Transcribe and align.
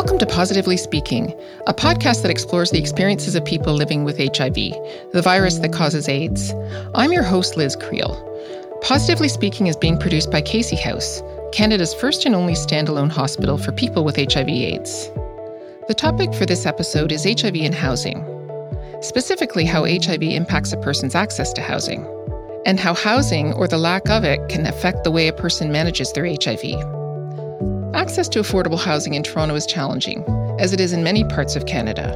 Welcome 0.00 0.18
to 0.20 0.26
Positively 0.26 0.78
Speaking, 0.78 1.38
a 1.66 1.74
podcast 1.74 2.22
that 2.22 2.30
explores 2.30 2.70
the 2.70 2.78
experiences 2.78 3.34
of 3.34 3.44
people 3.44 3.74
living 3.74 4.02
with 4.02 4.16
HIV, 4.16 4.54
the 4.54 5.20
virus 5.22 5.58
that 5.58 5.74
causes 5.74 6.08
AIDS. 6.08 6.54
I'm 6.94 7.12
your 7.12 7.22
host, 7.22 7.58
Liz 7.58 7.76
Creel. 7.76 8.16
Positively 8.80 9.28
Speaking 9.28 9.66
is 9.66 9.76
being 9.76 9.98
produced 9.98 10.30
by 10.30 10.40
Casey 10.40 10.74
House, 10.74 11.22
Canada's 11.52 11.92
first 11.92 12.24
and 12.24 12.34
only 12.34 12.54
standalone 12.54 13.10
hospital 13.10 13.58
for 13.58 13.72
people 13.72 14.02
with 14.02 14.16
HIV/AIDS. 14.16 15.10
The 15.86 15.94
topic 15.94 16.32
for 16.32 16.46
this 16.46 16.64
episode 16.64 17.12
is 17.12 17.24
HIV 17.24 17.56
and 17.56 17.74
housing, 17.74 18.24
specifically 19.02 19.66
how 19.66 19.84
HIV 19.84 20.22
impacts 20.22 20.72
a 20.72 20.78
person's 20.78 21.14
access 21.14 21.52
to 21.52 21.60
housing, 21.60 22.06
and 22.64 22.80
how 22.80 22.94
housing, 22.94 23.52
or 23.52 23.68
the 23.68 23.76
lack 23.76 24.08
of 24.08 24.24
it, 24.24 24.48
can 24.48 24.64
affect 24.64 25.04
the 25.04 25.10
way 25.10 25.28
a 25.28 25.32
person 25.34 25.70
manages 25.70 26.10
their 26.14 26.24
HIV. 26.24 26.99
Access 27.94 28.28
to 28.28 28.38
affordable 28.38 28.78
housing 28.78 29.14
in 29.14 29.24
Toronto 29.24 29.56
is 29.56 29.66
challenging, 29.66 30.24
as 30.60 30.72
it 30.72 30.80
is 30.80 30.92
in 30.92 31.02
many 31.02 31.24
parts 31.24 31.56
of 31.56 31.66
Canada. 31.66 32.12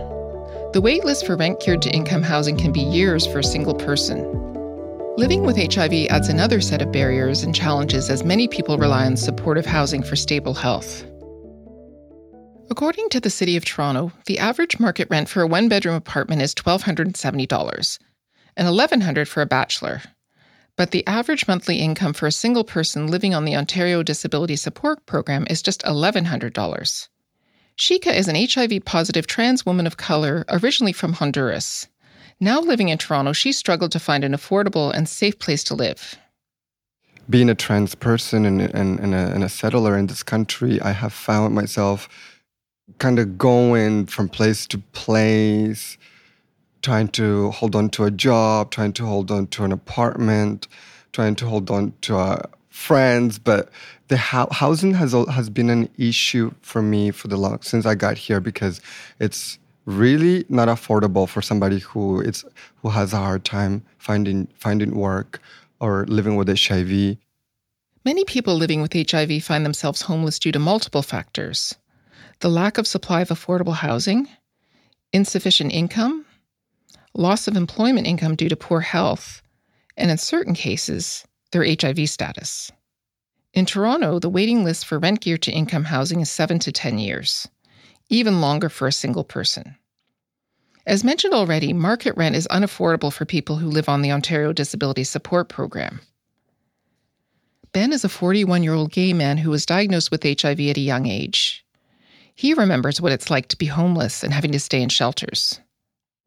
The 0.72 0.80
waitlist 0.80 1.26
for 1.26 1.34
rent 1.36 1.58
geared 1.58 1.82
to 1.82 1.90
income 1.90 2.22
housing 2.22 2.56
can 2.56 2.70
be 2.70 2.80
years 2.80 3.26
for 3.26 3.40
a 3.40 3.44
single 3.44 3.74
person. 3.74 4.22
Living 5.16 5.42
with 5.42 5.56
HIV 5.56 6.06
adds 6.10 6.28
another 6.28 6.60
set 6.60 6.80
of 6.80 6.92
barriers 6.92 7.42
and 7.42 7.52
challenges 7.52 8.08
as 8.08 8.24
many 8.24 8.46
people 8.46 8.78
rely 8.78 9.04
on 9.04 9.16
supportive 9.16 9.66
housing 9.66 10.04
for 10.04 10.14
stable 10.14 10.54
health. 10.54 11.04
According 12.70 13.08
to 13.10 13.18
the 13.18 13.30
City 13.30 13.56
of 13.56 13.64
Toronto, 13.64 14.12
the 14.26 14.38
average 14.38 14.78
market 14.78 15.08
rent 15.10 15.28
for 15.28 15.42
a 15.42 15.46
one 15.46 15.68
bedroom 15.68 15.96
apartment 15.96 16.40
is 16.40 16.54
$1,270 16.54 17.98
and 18.56 18.68
$1,100 18.68 19.26
for 19.26 19.42
a 19.42 19.46
bachelor 19.46 20.02
but 20.76 20.90
the 20.90 21.06
average 21.06 21.46
monthly 21.46 21.76
income 21.76 22.12
for 22.12 22.26
a 22.26 22.32
single 22.32 22.64
person 22.64 23.06
living 23.06 23.34
on 23.34 23.44
the 23.44 23.56
Ontario 23.56 24.02
Disability 24.02 24.56
Support 24.56 25.06
Program 25.06 25.46
is 25.48 25.62
just 25.62 25.82
$1,100. 25.82 27.08
Shika 27.76 28.14
is 28.14 28.28
an 28.28 28.36
HIV 28.36 28.84
positive 28.84 29.26
trans 29.26 29.66
woman 29.66 29.86
of 29.86 29.96
color 29.96 30.44
originally 30.48 30.92
from 30.92 31.14
Honduras. 31.14 31.86
Now 32.40 32.60
living 32.60 32.88
in 32.88 32.98
Toronto, 32.98 33.32
she 33.32 33.52
struggled 33.52 33.92
to 33.92 34.00
find 34.00 34.24
an 34.24 34.32
affordable 34.32 34.92
and 34.92 35.08
safe 35.08 35.38
place 35.38 35.64
to 35.64 35.74
live. 35.74 36.16
Being 37.30 37.48
a 37.48 37.54
trans 37.54 37.94
person 37.94 38.44
and, 38.44 38.60
and, 38.60 39.00
and, 39.00 39.14
a, 39.14 39.32
and 39.34 39.42
a 39.42 39.48
settler 39.48 39.96
in 39.96 40.08
this 40.08 40.22
country, 40.22 40.80
I 40.80 40.90
have 40.90 41.12
found 41.12 41.54
myself 41.54 42.08
kind 42.98 43.18
of 43.18 43.38
going 43.38 44.06
from 44.06 44.28
place 44.28 44.66
to 44.68 44.78
place, 44.92 45.96
trying 46.84 47.08
to 47.08 47.50
hold 47.50 47.74
on 47.74 47.88
to 47.88 48.04
a 48.04 48.10
job, 48.10 48.70
trying 48.70 48.92
to 48.92 49.06
hold 49.06 49.30
on 49.30 49.46
to 49.48 49.64
an 49.64 49.72
apartment, 49.72 50.68
trying 51.12 51.34
to 51.36 51.46
hold 51.46 51.70
on 51.70 51.94
to 52.02 52.16
uh, 52.16 52.42
friends. 52.68 53.38
But 53.38 53.70
the 54.08 54.18
ho- 54.18 54.48
housing 54.52 54.94
has 54.94 55.12
has 55.12 55.48
been 55.50 55.70
an 55.70 55.88
issue 55.96 56.52
for 56.60 56.82
me 56.82 57.10
for 57.10 57.28
the 57.28 57.36
long 57.36 57.62
since 57.62 57.86
I 57.86 57.94
got 57.94 58.18
here 58.18 58.40
because 58.40 58.80
it's 59.18 59.58
really 59.86 60.44
not 60.48 60.68
affordable 60.68 61.28
for 61.28 61.42
somebody 61.42 61.78
who 61.80 62.20
it's 62.20 62.44
who 62.82 62.90
has 62.90 63.12
a 63.12 63.16
hard 63.16 63.44
time 63.44 63.82
finding 63.98 64.46
finding 64.54 64.94
work 64.94 65.40
or 65.80 66.04
living 66.06 66.36
with 66.36 66.48
HIV. 66.48 67.16
Many 68.04 68.24
people 68.26 68.54
living 68.54 68.82
with 68.82 68.92
HIV 68.92 69.42
find 69.42 69.64
themselves 69.64 70.02
homeless 70.02 70.38
due 70.38 70.52
to 70.52 70.58
multiple 70.58 71.02
factors. 71.02 71.74
The 72.40 72.50
lack 72.50 72.76
of 72.76 72.86
supply 72.86 73.22
of 73.22 73.28
affordable 73.28 73.72
housing, 73.72 74.28
insufficient 75.14 75.72
income, 75.72 76.23
loss 77.14 77.46
of 77.46 77.56
employment 77.56 78.06
income 78.06 78.34
due 78.34 78.48
to 78.48 78.56
poor 78.56 78.80
health, 78.80 79.42
and 79.96 80.10
in 80.10 80.18
certain 80.18 80.54
cases, 80.54 81.24
their 81.52 81.64
HIV 81.64 82.08
status. 82.08 82.72
In 83.52 83.66
Toronto, 83.66 84.18
the 84.18 84.28
waiting 84.28 84.64
list 84.64 84.84
for 84.84 84.98
rent 84.98 85.20
geared 85.20 85.42
to 85.42 85.52
income 85.52 85.84
housing 85.84 86.20
is 86.20 86.30
7 86.30 86.58
to 86.60 86.72
10 86.72 86.98
years, 86.98 87.46
even 88.08 88.40
longer 88.40 88.68
for 88.68 88.88
a 88.88 88.92
single 88.92 89.22
person. 89.22 89.76
As 90.86 91.04
mentioned 91.04 91.32
already, 91.32 91.72
market 91.72 92.16
rent 92.16 92.34
is 92.34 92.48
unaffordable 92.48 93.12
for 93.12 93.24
people 93.24 93.56
who 93.56 93.68
live 93.68 93.88
on 93.88 94.02
the 94.02 94.12
Ontario 94.12 94.52
Disability 94.52 95.04
Support 95.04 95.48
Program. 95.48 96.00
Ben 97.72 97.92
is 97.92 98.04
a 98.04 98.08
41 98.08 98.62
year 98.62 98.74
old 98.74 98.92
gay 98.92 99.12
man 99.12 99.38
who 99.38 99.50
was 99.50 99.66
diagnosed 99.66 100.10
with 100.10 100.22
HIV 100.22 100.60
at 100.60 100.76
a 100.76 100.80
young 100.80 101.06
age. 101.06 101.64
He 102.34 102.54
remembers 102.54 103.00
what 103.00 103.12
it's 103.12 103.30
like 103.30 103.48
to 103.48 103.56
be 103.56 103.66
homeless 103.66 104.22
and 104.22 104.32
having 104.32 104.52
to 104.52 104.60
stay 104.60 104.82
in 104.82 104.88
shelters. 104.88 105.60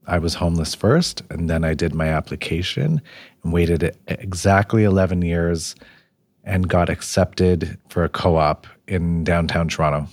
I 0.07 0.19
was 0.19 0.34
homeless 0.34 0.73
first, 0.73 1.22
and 1.29 1.50
then 1.50 1.63
I 1.63 1.73
did 1.73 1.94
my 1.94 2.07
application 2.07 3.01
and 3.44 3.53
waited 3.53 3.95
exactly 4.07 4.84
11 4.84 5.22
years 5.22 5.75
and 6.44 6.69
got 6.69 6.90
accepted 6.90 7.78
for 7.90 8.06
a 8.06 8.09
co 8.09 8.38
op 8.38 8.66
in 8.88 9.25
downtown 9.25 9.68
Toronto. 9.68 10.07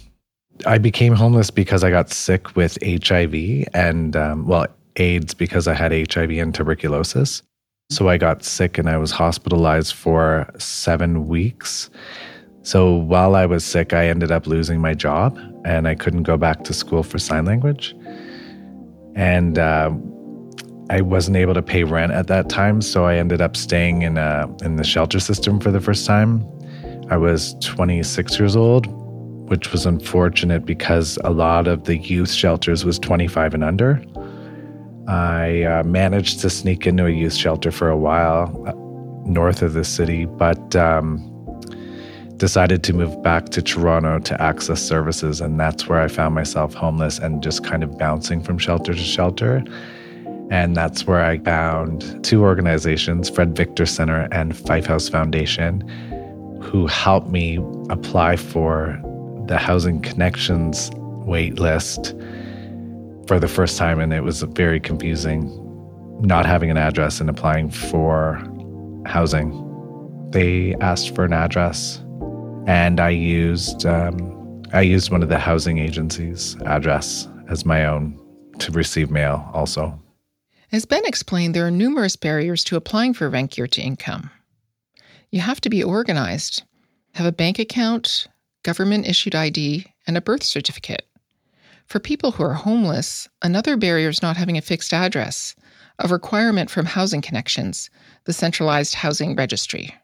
I 0.67 0.79
became 0.79 1.15
homeless 1.15 1.51
because 1.51 1.85
I 1.85 1.91
got 1.91 2.11
sick 2.11 2.57
with 2.57 2.79
HIV 2.83 3.69
and, 3.73 4.17
um, 4.17 4.47
well, 4.47 4.67
AIDS 4.97 5.35
because 5.35 5.69
I 5.69 5.75
had 5.75 5.93
HIV 5.93 6.31
and 6.31 6.55
tuberculosis. 6.55 7.43
So 7.91 8.09
I 8.09 8.19
got 8.19 8.45
sick 8.45 8.79
and 8.79 8.89
I 8.89 8.97
was 8.97 9.11
hospitalized 9.11 9.95
for 9.95 10.49
seven 10.59 11.29
weeks. 11.29 11.91
So 12.63 12.95
while 12.95 13.37
I 13.37 13.47
was 13.47 13.65
sick, 13.65 13.93
I 13.93 14.09
ended 14.09 14.31
up 14.31 14.47
losing 14.47 14.81
my 14.81 14.95
job 14.95 15.39
and 15.65 15.87
I 15.87 15.95
couldn't 15.95 16.23
go 16.23 16.37
back 16.37 16.65
to 16.65 16.73
school 16.73 17.03
for 17.03 17.19
sign 17.19 17.45
language 17.45 17.95
and 19.15 19.59
uh, 19.59 19.91
I 20.91 21.01
wasn't 21.01 21.37
able 21.37 21.55
to 21.55 21.63
pay 21.63 21.85
rent 21.85 22.13
at 22.13 22.27
that 22.27 22.49
time, 22.49 22.83
so 22.83 23.05
I 23.05 23.17
ended 23.17 23.41
up 23.41 23.57
staying 23.57 24.03
in 24.03 24.19
a, 24.19 24.49
in 24.63 24.77
the 24.77 24.85
shelter 24.85 25.21
system 25.21 25.61
for 25.61 25.71
the 25.71 25.81
first 25.81 26.07
time. 26.07 26.47
I 27.11 27.17
was 27.17 27.55
26 27.61 28.39
years 28.39 28.57
old, 28.57 28.87
which 29.49 29.73
was 29.73 29.87
unfortunate 29.87 30.65
because 30.65 31.19
a 31.25 31.31
lot 31.31 31.67
of 31.67 31.85
the 31.85 31.97
youth 31.99 32.31
shelters 32.31 32.85
was 32.85 32.99
25 32.99 33.55
and 33.55 33.65
under. 33.65 34.03
I 35.07 35.63
uh, 35.65 35.83
managed 35.85 36.41
to 36.41 36.51
sneak 36.51 36.87
into 36.87 37.07
a 37.07 37.11
youth 37.11 37.35
shelter 37.35 37.71
for 37.71 37.89
a 37.89 37.97
while 37.97 38.65
uh, 38.67 38.73
north 39.29 39.63
of 39.63 39.75
the 39.75 39.85
city, 39.85 40.25
but 40.25 40.75
um, 40.77 41.34
decided 42.37 42.83
to 42.85 42.93
move 42.93 43.23
back 43.23 43.51
to 43.51 43.63
Toronto 43.63 44.19
to 44.19 44.41
access 44.43 44.83
services. 44.83 45.41
And 45.41 45.59
that's 45.59 45.89
where 45.89 46.01
I 46.01 46.09
found 46.09 46.35
myself 46.35 46.75
homeless 46.75 47.19
and 47.19 47.43
just 47.43 47.65
kind 47.65 47.83
of 47.83 47.97
bouncing 47.99 48.43
from 48.43 48.59
shelter 48.59 48.93
to 48.93 48.99
shelter. 48.99 49.65
And 50.51 50.77
that's 50.77 51.07
where 51.07 51.25
I 51.25 51.39
found 51.39 52.23
two 52.25 52.43
organizations, 52.43 53.31
Fred 53.31 53.57
Victor 53.57 53.87
Center 53.87 54.29
and 54.31 54.57
Fife 54.57 54.87
House 54.87 55.09
Foundation, 55.09 55.81
who 56.63 56.87
helped 56.87 57.29
me 57.29 57.59
apply 57.89 58.37
for 58.37 59.01
the 59.47 59.59
Housing 59.59 60.01
Connections 60.01 60.91
wait 61.27 61.59
list 61.59 62.15
for 63.27 63.39
the 63.39 63.49
first 63.49 63.79
time. 63.79 64.01
And 64.01 64.13
it 64.13 64.23
was 64.23 64.43
very 64.43 64.81
confusing 64.81 65.61
not 66.21 66.47
having 66.47 66.71
an 66.71 66.77
address 66.77 67.21
and 67.21 67.29
applying 67.29 67.71
for 67.71 68.43
housing. 69.07 69.61
They 70.31 70.75
asked 70.81 71.15
for 71.15 71.25
an 71.25 71.33
address 71.33 72.03
and 72.67 73.01
I 73.01 73.11
used 73.11 73.87
um, 73.87 74.63
I 74.73 74.81
used 74.81 75.11
one 75.11 75.23
of 75.23 75.29
the 75.29 75.39
housing 75.39 75.79
agencies' 75.79 76.57
address 76.65 77.29
as 77.49 77.65
my 77.65 77.85
own 77.85 78.21
to 78.59 78.73
receive 78.73 79.11
mail. 79.11 79.49
Also, 79.53 79.99
as 80.73 80.85
Ben 80.85 81.05
explained, 81.07 81.55
there 81.55 81.67
are 81.67 81.71
numerous 81.71 82.17
barriers 82.17 82.65
to 82.65 82.77
applying 82.77 83.15
for 83.15 83.31
rent 83.31 83.53
geared 83.53 83.73
to 83.73 83.83
income. 83.83 84.31
You 85.31 85.41
have 85.41 85.61
to 85.61 85.71
be 85.71 85.85
organized, 85.85 86.63
have 87.15 87.27
a 87.27 87.33
bank 87.33 87.59
account, 87.59 88.27
government 88.63 89.07
issued 89.07 89.35
ID, 89.35 89.87
and 90.07 90.17
a 90.17 90.21
birth 90.21 90.43
certificate. 90.43 91.07
For 91.87 92.01
people 92.01 92.33
who 92.33 92.43
are 92.43 92.55
homeless, 92.55 93.29
another 93.43 93.77
barrier 93.77 94.09
is 94.09 94.23
not 94.23 94.37
having 94.37 94.57
a 94.57 94.63
fixed 94.63 94.93
address, 94.93 95.55
a 95.99 96.09
requirement 96.09 96.71
from 96.71 96.87
Housing 96.87 97.21
Connections, 97.21 97.91
the 98.25 98.33
centralized 98.33 98.95
housing 98.95 99.37
registry. 99.37 99.95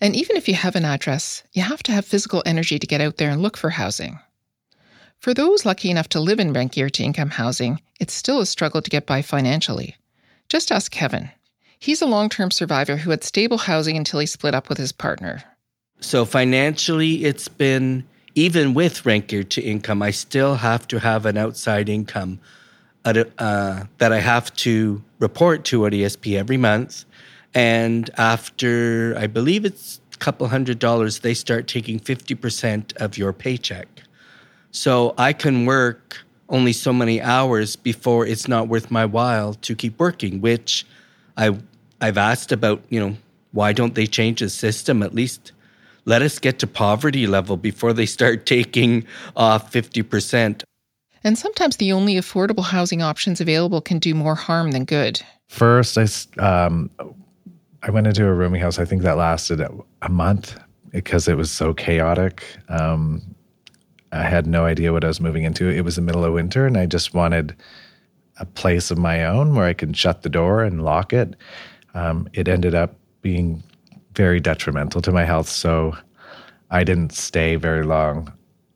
And 0.00 0.14
even 0.14 0.36
if 0.36 0.48
you 0.48 0.54
have 0.54 0.76
an 0.76 0.84
address, 0.84 1.42
you 1.52 1.62
have 1.62 1.82
to 1.84 1.92
have 1.92 2.04
physical 2.04 2.42
energy 2.44 2.78
to 2.78 2.86
get 2.86 3.00
out 3.00 3.16
there 3.16 3.30
and 3.30 3.42
look 3.42 3.56
for 3.56 3.70
housing. 3.70 4.18
For 5.18 5.32
those 5.32 5.64
lucky 5.64 5.90
enough 5.90 6.08
to 6.10 6.20
live 6.20 6.38
in 6.38 6.52
rent 6.52 6.72
geared 6.72 6.94
to 6.94 7.02
income 7.02 7.30
housing, 7.30 7.80
it's 7.98 8.12
still 8.12 8.40
a 8.40 8.46
struggle 8.46 8.82
to 8.82 8.90
get 8.90 9.06
by 9.06 9.22
financially. 9.22 9.96
Just 10.48 10.70
ask 10.70 10.92
Kevin. 10.92 11.30
He's 11.78 12.02
a 12.02 12.06
long 12.06 12.28
term 12.28 12.50
survivor 12.50 12.96
who 12.96 13.10
had 13.10 13.24
stable 13.24 13.58
housing 13.58 13.96
until 13.96 14.20
he 14.20 14.26
split 14.26 14.54
up 14.54 14.68
with 14.68 14.78
his 14.78 14.92
partner. 14.92 15.42
So, 16.00 16.24
financially, 16.24 17.24
it's 17.24 17.48
been 17.48 18.04
even 18.36 18.74
with 18.74 19.04
rent 19.06 19.28
geared 19.28 19.50
to 19.50 19.62
income, 19.62 20.02
I 20.02 20.10
still 20.10 20.56
have 20.56 20.86
to 20.88 21.00
have 21.00 21.24
an 21.24 21.38
outside 21.38 21.88
income 21.88 22.38
uh, 23.04 23.84
that 23.98 24.12
I 24.12 24.20
have 24.20 24.54
to 24.56 25.02
report 25.18 25.64
to 25.66 25.80
ODSP 25.80 26.38
every 26.38 26.58
month. 26.58 27.06
And 27.56 28.10
after, 28.18 29.16
I 29.16 29.26
believe 29.28 29.64
it's 29.64 29.98
a 30.12 30.18
couple 30.18 30.46
hundred 30.46 30.78
dollars, 30.78 31.20
they 31.20 31.32
start 31.32 31.66
taking 31.66 31.98
50% 31.98 32.94
of 32.98 33.16
your 33.16 33.32
paycheck. 33.32 33.88
So 34.72 35.14
I 35.16 35.32
can 35.32 35.64
work 35.64 36.18
only 36.50 36.74
so 36.74 36.92
many 36.92 37.18
hours 37.22 37.74
before 37.74 38.26
it's 38.26 38.46
not 38.46 38.68
worth 38.68 38.90
my 38.90 39.06
while 39.06 39.54
to 39.54 39.74
keep 39.74 39.98
working, 39.98 40.42
which 40.42 40.84
I, 41.38 41.56
I've 41.98 42.18
asked 42.18 42.52
about, 42.52 42.82
you 42.90 43.00
know, 43.00 43.16
why 43.52 43.72
don't 43.72 43.94
they 43.94 44.06
change 44.06 44.40
the 44.40 44.50
system? 44.50 45.02
At 45.02 45.14
least 45.14 45.52
let 46.04 46.20
us 46.20 46.38
get 46.38 46.58
to 46.58 46.66
poverty 46.66 47.26
level 47.26 47.56
before 47.56 47.94
they 47.94 48.04
start 48.04 48.44
taking 48.54 49.06
off 49.34 49.72
50%. 49.72 50.62
And 51.24 51.38
sometimes 51.38 51.78
the 51.78 51.92
only 51.92 52.16
affordable 52.16 52.64
housing 52.64 53.00
options 53.00 53.40
available 53.40 53.80
can 53.80 53.98
do 53.98 54.14
more 54.14 54.34
harm 54.34 54.72
than 54.72 54.84
good. 54.84 55.22
First, 55.48 55.96
I, 55.96 56.06
um, 56.38 56.90
I 57.86 57.90
went 57.90 58.08
into 58.08 58.26
a 58.26 58.34
rooming 58.34 58.60
house. 58.60 58.80
I 58.80 58.84
think 58.84 59.02
that 59.02 59.16
lasted 59.16 59.60
a 59.60 60.08
month 60.08 60.58
because 60.90 61.28
it 61.28 61.36
was 61.36 61.52
so 61.52 61.72
chaotic. 61.72 62.44
Um, 62.68 63.22
I 64.10 64.24
had 64.24 64.48
no 64.48 64.64
idea 64.64 64.92
what 64.92 65.04
I 65.04 65.08
was 65.08 65.20
moving 65.20 65.44
into. 65.44 65.68
It 65.68 65.82
was 65.82 65.94
the 65.94 66.02
middle 66.02 66.24
of 66.24 66.32
winter, 66.32 66.66
and 66.66 66.76
I 66.76 66.86
just 66.86 67.14
wanted 67.14 67.54
a 68.40 68.44
place 68.44 68.90
of 68.90 68.98
my 68.98 69.24
own 69.24 69.54
where 69.54 69.66
I 69.66 69.72
could 69.72 69.96
shut 69.96 70.22
the 70.22 70.28
door 70.28 70.64
and 70.64 70.82
lock 70.82 71.12
it. 71.12 71.36
Um, 71.94 72.28
it 72.32 72.48
ended 72.48 72.74
up 72.74 72.96
being 73.22 73.62
very 74.16 74.40
detrimental 74.40 75.00
to 75.02 75.12
my 75.12 75.24
health, 75.24 75.48
so 75.48 75.96
I 76.70 76.82
didn't 76.82 77.12
stay 77.12 77.54
very 77.54 77.84
long. 77.84 78.32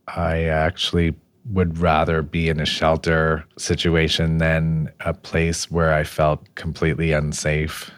I 0.07 0.45
actually 0.45 1.15
would 1.47 1.79
rather 1.79 2.23
be 2.23 2.49
in 2.49 2.61
a 2.61 2.67
shelter 2.67 3.45
situation 3.59 4.39
than 4.39 4.93
a 5.01 5.15
place 5.15 5.69
where 5.69 5.93
I 5.93 6.05
felt 6.05 6.55
completely 6.55 7.11
unsafe. 7.11 7.91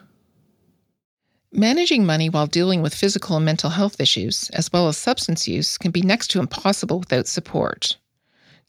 Managing 1.55 2.07
money 2.07 2.31
while 2.31 2.47
dealing 2.47 2.81
with 2.81 2.95
physical 2.95 3.37
and 3.37 3.45
mental 3.45 3.69
health 3.69 4.01
issues, 4.01 4.49
as 4.55 4.73
well 4.73 4.89
as 4.89 4.97
substance 4.97 5.47
use, 5.47 5.77
can 5.77 5.91
be 5.91 6.01
next 6.01 6.29
to 6.29 6.41
impossible 6.41 6.99
without 6.99 7.27
support. 7.27 7.99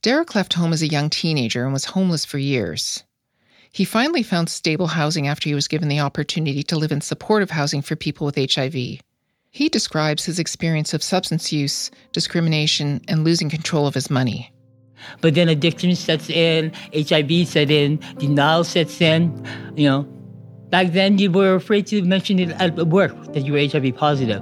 Derek 0.01 0.35
left 0.35 0.56
home 0.56 0.74
as 0.74 0.81
a 0.81 0.89
young 0.89 1.09
teenager 1.09 1.63
and 1.63 1.71
was 1.71 1.85
homeless 1.85 2.25
for 2.25 2.39
years. 2.39 3.06
He 3.71 3.85
finally 3.85 4.21
found 4.21 4.50
stable 4.50 4.88
housing 4.88 5.30
after 5.30 5.47
he 5.47 5.56
was 5.56 5.69
given 5.69 5.88
the 5.88 6.01
opportunity 6.01 6.62
to 6.63 6.75
live 6.75 6.91
in 6.91 7.00
supportive 7.00 7.51
housing 7.51 7.81
for 7.81 7.95
people 7.95 8.25
with 8.25 8.53
HIV. 8.53 8.74
He 8.74 9.69
describes 9.69 10.25
his 10.25 10.38
experience 10.38 10.94
of 10.94 11.01
substance 11.01 11.53
use, 11.53 11.89
discrimination, 12.12 13.00
and 13.07 13.24
losing 13.24 13.50
control 13.50 13.88
of 13.88 13.94
his 13.94 14.09
money. 14.09 14.51
But 15.21 15.35
then 15.35 15.47
addiction 15.47 15.95
sets 15.95 16.30
in, 16.30 16.74
HIV 16.94 17.47
sets 17.47 17.71
in, 17.71 18.01
denial 18.18 18.65
sets 18.65 19.00
in, 19.00 19.45
you 19.77 19.89
know, 19.89 20.07
Back 20.74 20.92
then, 20.92 21.20
you 21.20 21.30
were 21.30 21.54
afraid 21.54 21.86
to 21.94 22.02
mention 22.02 22.40
it 22.40 22.50
at 22.60 22.75
work 22.88 23.14
that 23.34 23.46
you 23.46 23.54
were 23.54 23.60
HIV 23.60 23.96
positive. 23.96 24.42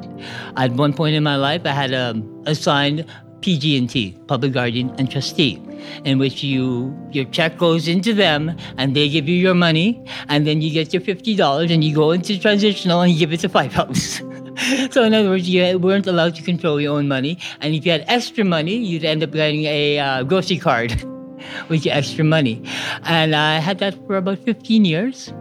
At 0.55 0.71
one 0.71 0.93
point 0.93 1.13
in 1.13 1.23
my 1.23 1.35
life, 1.35 1.63
I 1.65 1.73
had 1.73 1.93
um, 1.93 2.23
assigned 2.45 3.05
PG&T, 3.41 4.17
public 4.27 4.53
guardian 4.53 4.95
and 4.97 5.11
trustee, 5.11 5.61
in 6.05 6.19
which 6.19 6.41
you 6.41 6.97
your 7.11 7.25
check 7.25 7.57
goes 7.57 7.89
into 7.89 8.13
them 8.13 8.55
and 8.77 8.95
they 8.95 9.09
give 9.09 9.27
you 9.27 9.35
your 9.35 9.53
money, 9.53 10.01
and 10.29 10.47
then 10.47 10.61
you 10.61 10.71
get 10.71 10.93
your 10.93 11.01
fifty 11.01 11.35
dollars 11.35 11.69
and 11.69 11.83
you 11.83 11.93
go 11.93 12.11
into 12.11 12.39
transitional 12.39 13.01
and 13.01 13.11
you 13.11 13.19
give 13.19 13.33
it 13.33 13.41
to 13.41 13.49
Fife 13.49 13.73
House. 13.73 14.21
so 14.89 15.03
in 15.03 15.13
other 15.13 15.27
words, 15.27 15.49
you 15.49 15.77
weren't 15.79 16.07
allowed 16.07 16.35
to 16.35 16.43
control 16.43 16.79
your 16.79 16.97
own 16.97 17.09
money, 17.09 17.39
and 17.59 17.75
if 17.75 17.85
you 17.85 17.91
had 17.91 18.05
extra 18.07 18.45
money, 18.45 18.77
you'd 18.77 19.03
end 19.03 19.21
up 19.21 19.31
getting 19.31 19.65
a 19.65 19.99
uh, 19.99 20.23
grocery 20.23 20.59
card 20.59 20.91
with 21.67 21.85
your 21.85 21.93
extra 21.93 22.23
money, 22.23 22.63
and 23.03 23.35
I 23.35 23.59
had 23.59 23.79
that 23.79 23.95
for 24.07 24.15
about 24.15 24.39
fifteen 24.39 24.85
years. 24.85 25.33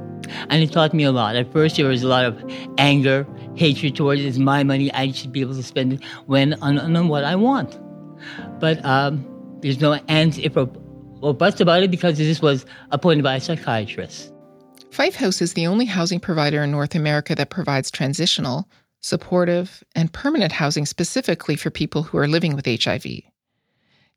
And 0.48 0.62
it 0.62 0.72
taught 0.72 0.94
me 0.94 1.04
a 1.04 1.12
lot. 1.12 1.36
At 1.36 1.52
first, 1.52 1.76
there 1.76 1.86
was 1.86 2.02
a 2.02 2.08
lot 2.08 2.24
of 2.24 2.42
anger, 2.78 3.26
hatred 3.54 3.96
towards 3.96 4.20
it. 4.20 4.26
It's 4.26 4.38
my 4.38 4.62
money. 4.62 4.92
I 4.92 5.12
should 5.12 5.32
be 5.32 5.40
able 5.40 5.54
to 5.54 5.62
spend 5.62 5.94
it 5.94 6.04
when 6.26 6.54
on, 6.62 6.78
on 6.78 7.08
what 7.08 7.24
I 7.24 7.36
want. 7.36 7.78
But 8.60 8.84
um, 8.84 9.24
there's 9.60 9.80
no 9.80 9.94
ands, 10.08 10.38
if 10.38 10.56
or, 10.56 10.70
or 11.20 11.34
buts 11.34 11.60
about 11.60 11.82
it 11.82 11.90
because 11.90 12.18
this 12.18 12.42
was 12.42 12.66
appointed 12.90 13.22
by 13.22 13.36
a 13.36 13.40
psychiatrist. 13.40 14.32
Fife 14.90 15.14
House 15.14 15.40
is 15.40 15.54
the 15.54 15.66
only 15.66 15.84
housing 15.84 16.18
provider 16.18 16.62
in 16.62 16.70
North 16.70 16.94
America 16.94 17.34
that 17.34 17.50
provides 17.50 17.90
transitional, 17.90 18.68
supportive, 19.00 19.84
and 19.94 20.12
permanent 20.12 20.52
housing 20.52 20.84
specifically 20.84 21.56
for 21.56 21.70
people 21.70 22.02
who 22.02 22.18
are 22.18 22.26
living 22.26 22.56
with 22.56 22.66
HIV. 22.66 23.06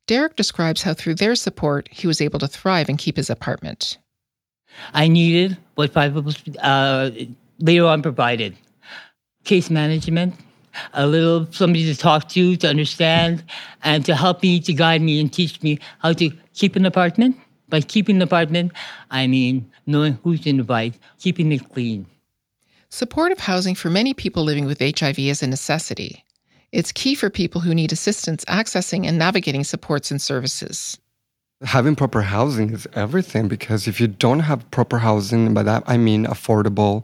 Derek 0.07 0.35
describes 0.35 0.81
how, 0.81 0.93
through 0.93 1.15
their 1.15 1.35
support, 1.35 1.87
he 1.91 2.07
was 2.07 2.21
able 2.21 2.39
to 2.39 2.47
thrive 2.47 2.89
and 2.89 2.97
keep 2.97 3.17
his 3.17 3.29
apartment. 3.29 3.97
I 4.93 5.07
needed 5.07 5.57
what 5.75 5.91
Fife 5.91 6.13
uh, 6.61 7.11
later 7.59 7.85
on 7.85 8.01
provided 8.01 8.55
case 9.43 9.69
management, 9.69 10.35
a 10.93 11.05
little 11.05 11.47
somebody 11.51 11.85
to 11.91 11.99
talk 11.99 12.29
to, 12.29 12.55
to 12.57 12.67
understand, 12.67 13.43
and 13.83 14.05
to 14.05 14.15
help 14.15 14.41
me, 14.41 14.59
to 14.61 14.73
guide 14.73 15.01
me, 15.01 15.19
and 15.19 15.31
teach 15.31 15.61
me 15.61 15.79
how 15.99 16.13
to 16.13 16.29
keep 16.53 16.75
an 16.75 16.85
apartment. 16.85 17.37
By 17.69 17.81
keeping 17.81 18.17
an 18.17 18.21
apartment, 18.21 18.71
I 19.09 19.25
mean 19.25 19.69
knowing 19.87 20.19
who 20.23 20.37
to 20.37 20.49
invite, 20.49 20.97
keeping 21.19 21.51
it 21.51 21.67
clean. 21.73 22.05
Supportive 22.89 23.39
housing 23.39 23.73
for 23.73 23.89
many 23.89 24.13
people 24.13 24.43
living 24.43 24.65
with 24.65 24.79
HIV 24.79 25.17
is 25.17 25.41
a 25.41 25.47
necessity. 25.47 26.23
It's 26.71 26.91
key 26.91 27.15
for 27.15 27.29
people 27.29 27.61
who 27.61 27.73
need 27.73 27.91
assistance 27.91 28.45
accessing 28.45 29.07
and 29.07 29.17
navigating 29.17 29.63
supports 29.63 30.11
and 30.11 30.21
services 30.21 30.99
having 31.63 31.95
proper 31.95 32.21
housing 32.21 32.71
is 32.71 32.87
everything 32.93 33.47
because 33.47 33.87
if 33.87 33.99
you 33.99 34.07
don't 34.07 34.41
have 34.41 34.69
proper 34.71 34.97
housing, 34.97 35.53
by 35.53 35.63
that 35.63 35.83
I 35.87 35.97
mean 35.97 36.25
affordable 36.25 37.03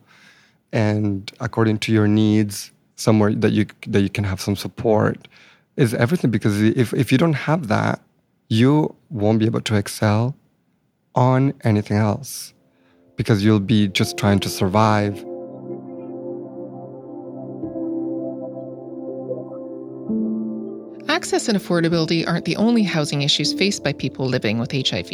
and 0.72 1.32
according 1.40 1.80
to 1.80 1.92
your 1.92 2.08
needs, 2.08 2.72
somewhere 2.96 3.34
that 3.34 3.52
you 3.52 3.66
that 3.88 4.02
you 4.02 4.10
can 4.10 4.24
have 4.26 4.42
some 4.42 4.56
support 4.56 5.28
is 5.78 5.94
everything 5.94 6.30
because 6.30 6.62
if 6.62 6.94
if 6.94 7.12
you 7.12 7.18
don't 7.18 7.34
have 7.34 7.68
that, 7.70 8.02
you 8.50 8.94
won't 9.10 9.40
be 9.40 9.46
able 9.46 9.62
to 9.62 9.76
excel 9.76 10.36
on 11.16 11.54
anything 11.64 11.98
else 11.98 12.54
because 13.16 13.44
you'll 13.44 13.60
be 13.60 13.88
just 13.88 14.18
trying 14.18 14.40
to 14.40 14.50
survive 14.50 15.24
Access 21.20 21.50
and 21.50 21.58
affordability 21.58 22.26
aren't 22.26 22.46
the 22.46 22.56
only 22.56 22.82
housing 22.82 23.24
issues 23.24 23.52
faced 23.52 23.84
by 23.84 23.92
people 23.92 24.26
living 24.26 24.58
with 24.58 24.72
HIV. 24.72 25.12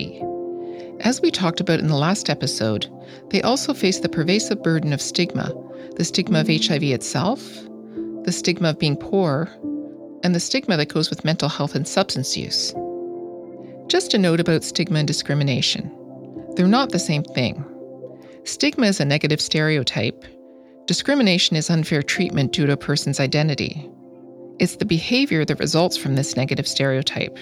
As 1.00 1.20
we 1.20 1.32
talked 1.32 1.60
about 1.60 1.80
in 1.80 1.88
the 1.88 1.96
last 1.96 2.30
episode, 2.30 2.86
they 3.32 3.42
also 3.42 3.74
face 3.74 4.00
the 4.00 4.08
pervasive 4.08 4.62
burden 4.62 4.94
of 4.94 5.02
stigma 5.02 5.52
the 5.96 6.06
stigma 6.06 6.42
of 6.42 6.48
HIV 6.48 6.84
itself, 6.84 7.42
the 8.22 8.32
stigma 8.32 8.70
of 8.70 8.78
being 8.78 8.96
poor, 8.96 9.50
and 10.22 10.36
the 10.36 10.40
stigma 10.40 10.78
that 10.78 10.94
goes 10.94 11.10
with 11.10 11.26
mental 11.26 11.50
health 11.50 11.74
and 11.74 11.88
substance 11.88 12.38
use. 12.38 12.72
Just 13.88 14.14
a 14.14 14.20
note 14.20 14.40
about 14.40 14.64
stigma 14.64 15.00
and 15.00 15.08
discrimination 15.08 15.92
they're 16.56 16.68
not 16.68 16.92
the 16.92 17.00
same 17.00 17.24
thing. 17.24 17.66
Stigma 18.44 18.86
is 18.86 19.00
a 19.00 19.06
negative 19.06 19.42
stereotype, 19.42 20.24
discrimination 20.86 21.56
is 21.56 21.72
unfair 21.72 22.04
treatment 22.04 22.52
due 22.52 22.68
to 22.68 22.74
a 22.74 22.78
person's 22.78 23.20
identity. 23.20 23.90
It's 24.58 24.78
the 24.78 24.86
behavior 24.86 25.44
that 25.44 25.60
results 25.60 25.98
from 25.98 26.16
this 26.16 26.38
negative 26.38 26.66
stereotype. 26.66 27.38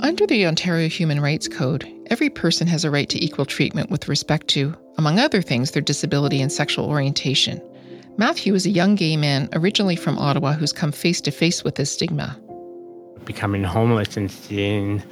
Under 0.00 0.26
the 0.26 0.46
Ontario 0.46 0.88
Human 0.88 1.20
Rights 1.20 1.48
Code, 1.48 1.86
every 2.06 2.30
person 2.30 2.66
has 2.66 2.82
a 2.82 2.90
right 2.90 3.08
to 3.10 3.22
equal 3.22 3.44
treatment 3.44 3.90
with 3.90 4.08
respect 4.08 4.48
to, 4.48 4.74
among 4.96 5.18
other 5.18 5.42
things, 5.42 5.72
their 5.72 5.82
disability 5.82 6.40
and 6.40 6.50
sexual 6.50 6.86
orientation. 6.86 7.60
Matthew 8.16 8.54
is 8.54 8.64
a 8.64 8.70
young 8.70 8.94
gay 8.94 9.18
man 9.18 9.50
originally 9.52 9.96
from 9.96 10.18
Ottawa 10.18 10.54
who's 10.54 10.72
come 10.72 10.92
face 10.92 11.20
to 11.20 11.30
face 11.30 11.62
with 11.62 11.74
this 11.74 11.92
stigma. 11.92 12.40
Becoming 13.26 13.62
homeless 13.62 14.16
and 14.16 14.30
seeing 14.30 15.02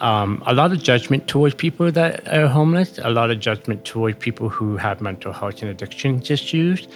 um, 0.00 0.40
a 0.46 0.54
lot 0.54 0.70
of 0.70 0.80
judgment 0.80 1.26
towards 1.26 1.56
people 1.56 1.90
that 1.90 2.28
are 2.28 2.46
homeless, 2.46 2.98
a 2.98 3.10
lot 3.10 3.30
of 3.32 3.40
judgment 3.40 3.84
towards 3.84 4.18
people 4.18 4.48
who 4.48 4.76
have 4.76 5.00
mental 5.00 5.32
health 5.32 5.62
and 5.62 5.70
addiction 5.70 6.22
issues. 6.28 6.86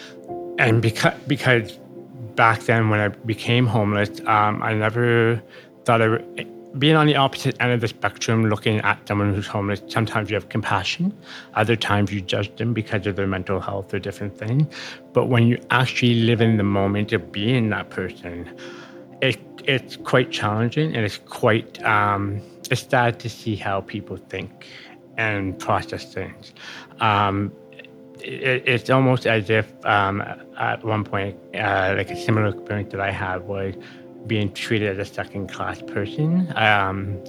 And 0.58 0.80
because, 0.80 1.14
because 1.26 1.77
back 2.38 2.60
then 2.62 2.88
when 2.88 3.00
I 3.00 3.08
became 3.08 3.66
homeless, 3.66 4.20
um, 4.20 4.62
I 4.62 4.72
never 4.72 5.42
thought 5.84 6.00
of 6.00 6.22
being 6.78 6.94
on 6.94 7.08
the 7.08 7.16
opposite 7.16 7.56
end 7.60 7.72
of 7.72 7.80
the 7.80 7.88
spectrum, 7.88 8.48
looking 8.48 8.78
at 8.80 9.08
someone 9.08 9.34
who's 9.34 9.48
homeless, 9.48 9.82
sometimes 9.88 10.30
you 10.30 10.34
have 10.34 10.48
compassion. 10.48 11.12
Other 11.54 11.74
times 11.74 12.12
you 12.12 12.20
judge 12.20 12.54
them 12.54 12.72
because 12.72 13.08
of 13.08 13.16
their 13.16 13.26
mental 13.26 13.58
health 13.58 13.92
or 13.92 13.98
different 13.98 14.38
things. 14.38 14.72
But 15.12 15.26
when 15.26 15.48
you 15.48 15.58
actually 15.70 16.14
live 16.14 16.40
in 16.40 16.58
the 16.58 16.62
moment 16.62 17.12
of 17.12 17.32
being 17.32 17.70
that 17.70 17.90
person, 17.90 18.48
it, 19.20 19.40
it's 19.64 19.96
quite 19.96 20.30
challenging 20.30 20.94
and 20.94 21.04
it's 21.04 21.18
quite, 21.18 21.82
um, 21.82 22.40
it's 22.70 22.86
sad 22.88 23.18
to 23.18 23.28
see 23.28 23.56
how 23.56 23.80
people 23.80 24.16
think 24.16 24.68
and 25.16 25.58
process 25.58 26.14
things. 26.14 26.52
Um, 27.00 27.50
it, 28.22 28.62
it's 28.66 28.90
almost 28.90 29.26
as 29.26 29.50
if 29.50 29.72
um, 29.84 30.22
at 30.58 30.84
one 30.84 31.04
point, 31.04 31.36
uh, 31.54 31.94
like 31.96 32.10
a 32.10 32.16
similar 32.16 32.48
experience 32.48 32.92
that 32.92 33.00
I 33.00 33.10
had 33.10 33.42
was 33.42 33.74
being 34.26 34.52
treated 34.52 34.98
as 34.98 35.08
a 35.08 35.12
second 35.12 35.48
class 35.50 35.80
person. 35.82 36.52
Um, 36.56 37.22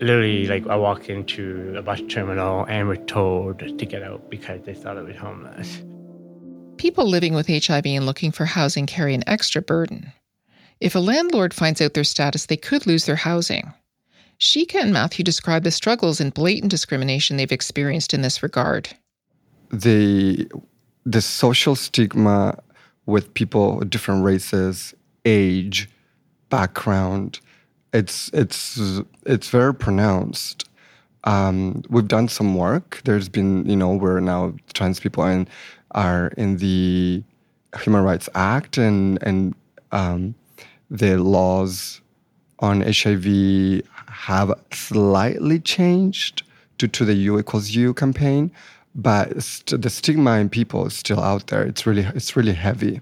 literally, 0.00 0.46
like 0.46 0.66
I 0.66 0.76
walked 0.76 1.08
into 1.08 1.74
a 1.76 1.82
bus 1.82 2.00
terminal 2.08 2.64
and 2.64 2.88
was 2.88 2.98
told 3.06 3.60
to 3.60 3.86
get 3.86 4.02
out 4.02 4.30
because 4.30 4.62
they 4.62 4.74
thought 4.74 4.98
I 4.98 5.02
was 5.02 5.16
homeless. 5.16 5.82
People 6.78 7.06
living 7.06 7.34
with 7.34 7.46
HIV 7.46 7.86
and 7.86 8.06
looking 8.06 8.32
for 8.32 8.44
housing 8.44 8.86
carry 8.86 9.14
an 9.14 9.22
extra 9.28 9.62
burden. 9.62 10.12
If 10.80 10.96
a 10.96 11.00
landlord 11.00 11.54
finds 11.54 11.80
out 11.80 11.94
their 11.94 12.02
status, 12.02 12.46
they 12.46 12.56
could 12.56 12.86
lose 12.86 13.06
their 13.06 13.16
housing. 13.16 13.72
Shika 14.40 14.80
and 14.80 14.92
Matthew 14.92 15.24
describe 15.24 15.62
the 15.62 15.70
struggles 15.70 16.20
and 16.20 16.34
blatant 16.34 16.72
discrimination 16.72 17.36
they've 17.36 17.52
experienced 17.52 18.12
in 18.12 18.22
this 18.22 18.42
regard 18.42 18.88
the 19.72 20.48
the 21.04 21.20
social 21.20 21.74
stigma 21.74 22.58
with 23.06 23.34
people 23.34 23.82
of 23.82 23.90
different 23.90 24.24
races, 24.24 24.94
age, 25.24 25.88
background, 26.50 27.40
it's 27.92 28.30
it's 28.32 28.80
it's 29.26 29.48
very 29.48 29.74
pronounced. 29.74 30.68
Um, 31.24 31.82
we've 31.88 32.08
done 32.08 32.28
some 32.28 32.54
work. 32.56 33.00
There's 33.04 33.28
been, 33.28 33.64
you 33.68 33.76
know, 33.76 33.94
we're 33.94 34.20
now 34.20 34.54
trans 34.74 34.98
people 34.98 35.22
and 35.24 35.48
are 35.92 36.28
in 36.36 36.56
the 36.56 37.22
Human 37.82 38.02
Rights 38.02 38.28
Act 38.34 38.78
and 38.78 39.18
and 39.22 39.54
um, 39.92 40.34
the 40.90 41.18
laws 41.18 42.00
on 42.58 42.80
HIV 42.80 43.82
have 44.06 44.52
slightly 44.72 45.58
changed 45.58 46.42
due 46.78 46.88
to 46.88 47.04
the 47.04 47.14
U 47.14 47.38
equals 47.38 47.70
U 47.70 47.92
campaign, 47.94 48.50
but 48.94 49.42
st- 49.42 49.82
the 49.82 49.90
stigma 49.90 50.38
in 50.38 50.48
people 50.48 50.86
is 50.86 50.94
still 50.94 51.20
out 51.20 51.48
there. 51.48 51.62
It's 51.62 51.86
really 51.86 52.02
it's 52.14 52.36
really 52.36 52.52
heavy. 52.52 53.00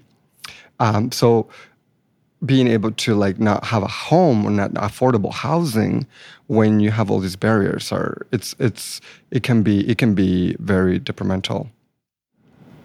Um, 0.79 1.11
so 1.11 1.47
being 2.43 2.67
able 2.67 2.91
to 2.91 3.13
like 3.13 3.39
not 3.39 3.65
have 3.65 3.83
a 3.83 3.87
home 3.87 4.45
or 4.45 4.49
not 4.49 4.73
affordable 4.73 5.31
housing 5.31 6.07
when 6.47 6.79
you 6.79 6.91
have 6.91 7.11
all 7.11 7.19
these 7.19 7.35
barriers 7.35 7.91
are 7.91 8.25
it's 8.31 8.55
it's 8.57 8.99
it 9.29 9.43
can 9.43 9.61
be 9.61 9.87
it 9.87 9.99
can 9.99 10.15
be 10.15 10.55
very 10.59 10.97
detrimental 10.97 11.69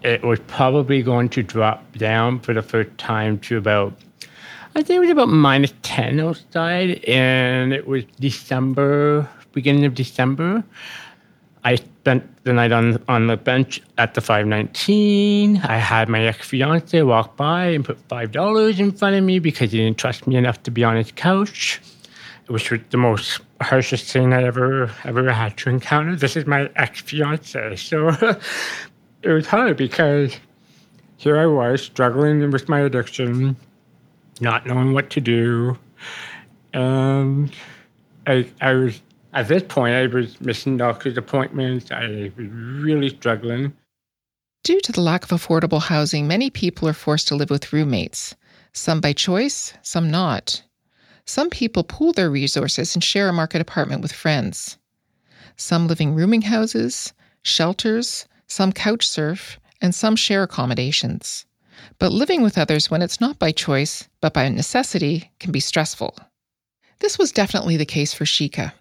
it 0.03 0.23
was 0.23 0.39
probably 0.41 1.01
going 1.01 1.27
to 1.27 1.41
drop 1.41 1.97
down 1.97 2.39
for 2.39 2.53
the 2.53 2.61
first 2.61 2.95
time 2.99 3.39
to 3.39 3.57
about 3.57 3.93
I 4.75 4.83
think 4.83 4.97
it 4.97 4.99
was 4.99 5.09
about 5.09 5.29
minus 5.29 5.73
10 5.81 6.19
outside, 6.19 7.03
and 7.05 7.73
it 7.73 7.87
was 7.87 8.03
December, 8.19 9.27
beginning 9.51 9.85
of 9.85 9.95
December. 9.95 10.63
I 11.63 11.79
spent 12.07 12.43
the 12.45 12.53
night 12.53 12.71
on 12.71 13.03
on 13.09 13.27
the 13.27 13.35
bench 13.35 13.81
at 13.97 14.13
the 14.13 14.21
519. 14.21 15.57
I 15.57 15.75
had 15.75 16.07
my 16.07 16.21
ex 16.21 16.47
fiance 16.47 17.01
walk 17.01 17.35
by 17.35 17.65
and 17.65 17.83
put 17.83 17.99
five 18.07 18.31
dollars 18.31 18.79
in 18.79 18.93
front 18.93 19.17
of 19.17 19.25
me 19.25 19.39
because 19.39 19.73
he 19.73 19.79
didn't 19.79 19.97
trust 19.97 20.25
me 20.25 20.37
enough 20.37 20.63
to 20.63 20.71
be 20.71 20.85
on 20.85 20.95
his 20.95 21.11
couch. 21.11 21.81
It 22.45 22.51
was 22.51 22.63
the 22.91 22.97
most 22.97 23.41
harshest 23.59 24.09
thing 24.09 24.33
I 24.33 24.43
ever 24.43 24.89
ever 25.03 25.33
had 25.33 25.57
to 25.57 25.69
encounter. 25.69 26.15
This 26.15 26.37
is 26.37 26.45
my 26.45 26.69
ex 26.77 27.01
fiance, 27.01 27.75
so 27.75 28.07
it 29.21 29.29
was 29.29 29.45
hard 29.45 29.75
because 29.75 30.33
here 31.17 31.37
I 31.37 31.45
was 31.45 31.81
struggling 31.81 32.49
with 32.51 32.69
my 32.69 32.79
addiction, 32.79 33.57
not 34.39 34.65
knowing 34.65 34.93
what 34.93 35.09
to 35.09 35.19
do. 35.19 35.77
And 36.73 37.51
I, 38.25 38.49
I 38.61 38.73
was, 38.75 39.01
at 39.37 39.47
this 39.47 39.61
point, 39.61 39.93
I 39.93 40.07
was 40.07 40.41
missing 40.41 40.77
doctor's 40.77 41.15
appointments. 41.15 41.91
I 41.91 42.31
was 42.35 42.47
really 42.49 43.09
struggling. 43.09 43.71
Due 44.63 44.81
to 44.81 44.91
the 44.91 45.01
lack 45.01 45.23
of 45.23 45.29
affordable 45.29 45.79
housing, 45.79 46.27
many 46.27 46.49
people 46.49 46.89
are 46.89 46.93
forced 46.93 47.27
to 47.27 47.35
live 47.35 47.51
with 47.51 47.71
roommates, 47.71 48.35
some 48.73 48.99
by 48.99 49.13
choice, 49.13 49.75
some 49.83 50.09
not. 50.09 50.63
Some 51.25 51.51
people 51.51 51.83
pool 51.83 52.13
their 52.13 52.31
resources 52.31 52.95
and 52.95 53.03
share 53.03 53.29
a 53.29 53.33
market 53.33 53.61
apartment 53.61 54.01
with 54.01 54.11
friends. 54.11 54.79
Some 55.55 55.87
live 55.87 56.01
in 56.01 56.15
rooming 56.15 56.41
houses, 56.41 57.13
shelters, 57.43 58.25
some 58.47 58.71
couch 58.71 59.07
surf, 59.07 59.59
and 59.79 59.93
some 59.93 60.15
share 60.15 60.41
accommodations. 60.41 61.45
But 61.99 62.11
living 62.11 62.41
with 62.41 62.57
others 62.57 62.89
when 62.89 63.03
it's 63.03 63.21
not 63.21 63.37
by 63.37 63.51
choice, 63.51 64.09
but 64.19 64.33
by 64.33 64.49
necessity, 64.49 65.31
can 65.39 65.51
be 65.51 65.59
stressful. 65.59 66.17
This 66.99 67.19
was 67.19 67.31
definitely 67.31 67.77
the 67.77 67.85
case 67.85 68.15
for 68.15 68.25
Shika. 68.25 68.73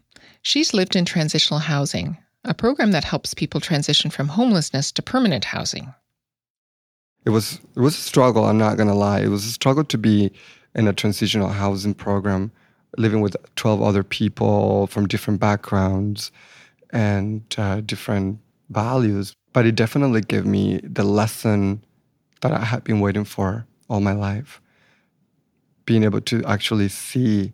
She's 0.46 0.72
lived 0.72 0.94
in 0.94 1.04
transitional 1.04 1.58
housing, 1.58 2.18
a 2.44 2.54
program 2.54 2.92
that 2.92 3.02
helps 3.02 3.34
people 3.34 3.60
transition 3.60 4.12
from 4.12 4.28
homelessness 4.28 4.92
to 4.92 5.02
permanent 5.02 5.44
housing. 5.44 5.92
It 7.24 7.30
was 7.30 7.58
it 7.74 7.80
was 7.80 7.98
a 7.98 8.00
struggle, 8.00 8.44
I'm 8.44 8.56
not 8.56 8.76
gonna 8.76 8.94
lie. 8.94 9.22
It 9.22 9.28
was 9.28 9.44
a 9.44 9.50
struggle 9.50 9.82
to 9.82 9.98
be 9.98 10.30
in 10.76 10.86
a 10.86 10.92
transitional 10.92 11.48
housing 11.48 11.94
program, 11.94 12.52
living 12.96 13.22
with 13.22 13.36
12 13.56 13.82
other 13.82 14.04
people 14.04 14.86
from 14.86 15.08
different 15.08 15.40
backgrounds 15.40 16.30
and 16.90 17.42
uh, 17.58 17.80
different 17.80 18.38
values. 18.70 19.34
But 19.52 19.66
it 19.66 19.74
definitely 19.74 20.20
gave 20.20 20.46
me 20.46 20.78
the 20.84 21.02
lesson 21.02 21.84
that 22.42 22.52
I 22.52 22.64
had 22.64 22.84
been 22.84 23.00
waiting 23.00 23.24
for 23.24 23.66
all 23.90 23.98
my 23.98 24.12
life. 24.12 24.60
Being 25.86 26.04
able 26.04 26.20
to 26.20 26.44
actually 26.44 26.88
see 26.88 27.52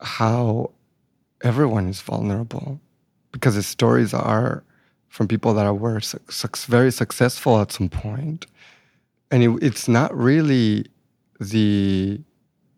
how 0.00 0.72
everyone 1.42 1.88
is 1.88 2.00
vulnerable 2.00 2.80
because 3.32 3.54
the 3.54 3.62
stories 3.62 4.12
are 4.12 4.64
from 5.08 5.28
people 5.28 5.54
that 5.54 5.72
were 5.74 6.00
su- 6.00 6.18
su- 6.28 6.48
very 6.66 6.92
successful 6.92 7.60
at 7.60 7.72
some 7.72 7.88
point. 7.88 8.46
And 9.30 9.42
it, 9.42 9.62
it's 9.62 9.88
not 9.88 10.16
really 10.16 10.86
the 11.38 12.20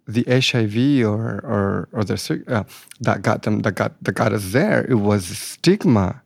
the 0.06 0.24
HIV 0.24 1.06
or 1.06 1.40
or 1.44 1.88
or 1.92 2.04
the 2.04 2.44
uh, 2.48 2.64
that 3.00 3.22
got 3.22 3.42
them 3.42 3.60
that 3.62 3.72
got 3.72 4.02
that 4.02 4.12
got 4.12 4.32
us 4.32 4.52
there. 4.52 4.84
It 4.88 4.96
was 4.96 5.26
stigma, 5.26 6.22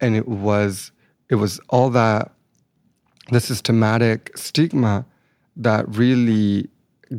and 0.00 0.14
it 0.14 0.28
was 0.28 0.92
it 1.28 1.36
was 1.36 1.60
all 1.70 1.90
that 1.90 2.32
the 3.30 3.40
systematic 3.40 4.36
stigma 4.36 5.06
that 5.56 5.88
really 5.88 6.68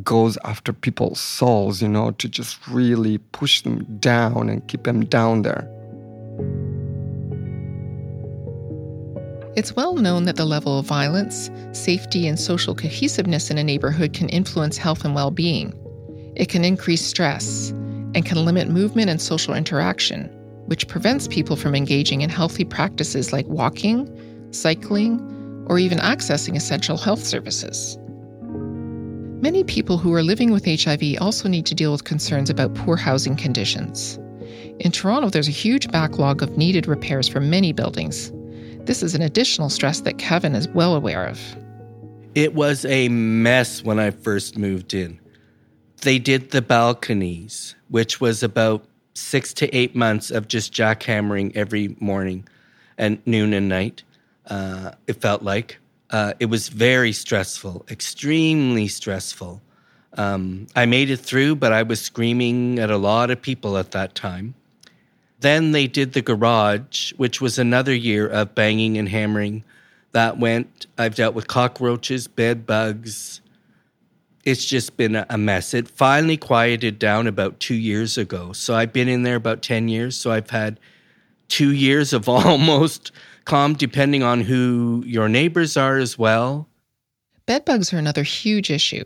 goes 0.04 0.38
after 0.44 0.72
people's 0.72 1.20
souls, 1.20 1.82
you 1.82 1.88
know, 1.88 2.10
to 2.12 2.28
just 2.28 2.66
really 2.68 3.18
push 3.18 3.62
them 3.62 3.84
down 3.98 4.48
and 4.48 4.66
keep 4.68 4.84
them 4.84 5.04
down 5.04 5.42
there. 5.42 5.68
It's 9.56 9.74
well 9.74 9.94
known 9.94 10.24
that 10.24 10.36
the 10.36 10.44
level 10.44 10.78
of 10.78 10.84
violence, 10.84 11.50
safety, 11.72 12.28
and 12.28 12.38
social 12.38 12.74
cohesiveness 12.74 13.50
in 13.50 13.56
a 13.56 13.64
neighborhood 13.64 14.12
can 14.12 14.28
influence 14.28 14.76
health 14.76 15.04
and 15.04 15.14
well 15.14 15.30
being. 15.30 15.72
It 16.36 16.50
can 16.50 16.62
increase 16.62 17.02
stress 17.02 17.70
and 17.70 18.26
can 18.26 18.44
limit 18.44 18.68
movement 18.68 19.08
and 19.08 19.20
social 19.20 19.54
interaction, 19.54 20.26
which 20.66 20.88
prevents 20.88 21.26
people 21.26 21.56
from 21.56 21.74
engaging 21.74 22.20
in 22.20 22.28
healthy 22.28 22.66
practices 22.66 23.32
like 23.32 23.46
walking, 23.46 24.06
cycling, 24.52 25.20
or 25.68 25.78
even 25.78 25.98
accessing 25.98 26.54
essential 26.54 26.98
health 26.98 27.24
services. 27.24 27.96
Many 29.42 29.64
people 29.64 29.98
who 29.98 30.14
are 30.14 30.22
living 30.22 30.50
with 30.50 30.64
HIV 30.64 31.20
also 31.20 31.46
need 31.46 31.66
to 31.66 31.74
deal 31.74 31.92
with 31.92 32.04
concerns 32.04 32.48
about 32.48 32.74
poor 32.74 32.96
housing 32.96 33.36
conditions. 33.36 34.18
In 34.80 34.90
Toronto, 34.90 35.28
there's 35.28 35.46
a 35.46 35.52
huge 35.52 35.90
backlog 35.90 36.42
of 36.42 36.56
needed 36.56 36.86
repairs 36.86 37.28
for 37.28 37.38
many 37.38 37.74
buildings. 37.74 38.32
This 38.86 39.02
is 39.02 39.14
an 39.14 39.20
additional 39.20 39.68
stress 39.68 40.00
that 40.00 40.16
Kevin 40.16 40.54
is 40.54 40.68
well 40.68 40.94
aware 40.94 41.26
of. 41.26 41.38
It 42.34 42.54
was 42.54 42.86
a 42.86 43.10
mess 43.10 43.84
when 43.84 43.98
I 43.98 44.10
first 44.10 44.56
moved 44.56 44.94
in. 44.94 45.20
They 46.00 46.18
did 46.18 46.50
the 46.50 46.62
balconies, 46.62 47.74
which 47.88 48.22
was 48.22 48.42
about 48.42 48.86
six 49.12 49.52
to 49.54 49.74
eight 49.76 49.94
months 49.94 50.30
of 50.30 50.48
just 50.48 50.72
jackhammering 50.72 51.54
every 51.54 51.94
morning 52.00 52.48
and 52.96 53.20
noon 53.26 53.52
and 53.52 53.68
night. 53.68 54.02
Uh, 54.46 54.92
it 55.06 55.20
felt 55.20 55.42
like 55.42 55.78
uh, 56.10 56.34
it 56.38 56.46
was 56.46 56.68
very 56.68 57.12
stressful, 57.12 57.84
extremely 57.90 58.88
stressful. 58.88 59.60
Um, 60.14 60.66
I 60.74 60.86
made 60.86 61.10
it 61.10 61.18
through, 61.18 61.56
but 61.56 61.72
I 61.72 61.82
was 61.82 62.00
screaming 62.00 62.78
at 62.78 62.90
a 62.90 62.96
lot 62.96 63.30
of 63.30 63.42
people 63.42 63.76
at 63.76 63.90
that 63.90 64.14
time. 64.14 64.54
Then 65.40 65.72
they 65.72 65.86
did 65.86 66.12
the 66.12 66.22
garage, 66.22 67.12
which 67.14 67.40
was 67.40 67.58
another 67.58 67.94
year 67.94 68.26
of 68.26 68.54
banging 68.54 68.96
and 68.96 69.08
hammering. 69.08 69.64
That 70.12 70.38
went, 70.38 70.86
I've 70.96 71.14
dealt 71.14 71.34
with 71.34 71.46
cockroaches, 71.46 72.26
bed 72.26 72.64
bugs. 72.66 73.42
It's 74.44 74.64
just 74.64 74.96
been 74.96 75.16
a 75.28 75.36
mess. 75.36 75.74
It 75.74 75.88
finally 75.88 76.36
quieted 76.36 76.98
down 76.98 77.26
about 77.26 77.60
two 77.60 77.74
years 77.74 78.16
ago. 78.16 78.52
So 78.52 78.74
I've 78.74 78.92
been 78.92 79.08
in 79.08 79.24
there 79.24 79.34
about 79.34 79.60
10 79.60 79.88
years. 79.88 80.16
So 80.16 80.30
I've 80.30 80.50
had 80.50 80.80
two 81.48 81.72
years 81.72 82.12
of 82.12 82.28
almost 82.28 83.12
calm, 83.46 83.74
depending 83.74 84.22
on 84.22 84.42
who 84.42 85.02
your 85.06 85.28
neighbors 85.28 85.76
are 85.76 85.96
as 85.96 86.18
well. 86.18 86.68
Bedbugs 87.46 87.92
are 87.92 87.98
another 87.98 88.24
huge 88.24 88.70
issue. 88.70 89.04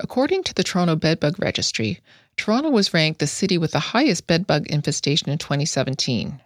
According 0.00 0.44
to 0.44 0.54
the 0.54 0.64
Toronto 0.64 0.96
Bedbug 0.96 1.38
Registry, 1.38 2.00
Toronto 2.36 2.70
was 2.70 2.94
ranked 2.94 3.20
the 3.20 3.26
city 3.26 3.58
with 3.58 3.72
the 3.72 3.78
highest 3.78 4.26
bedbug 4.26 4.66
infestation 4.68 5.28
in 5.28 5.38
2017. 5.38 6.40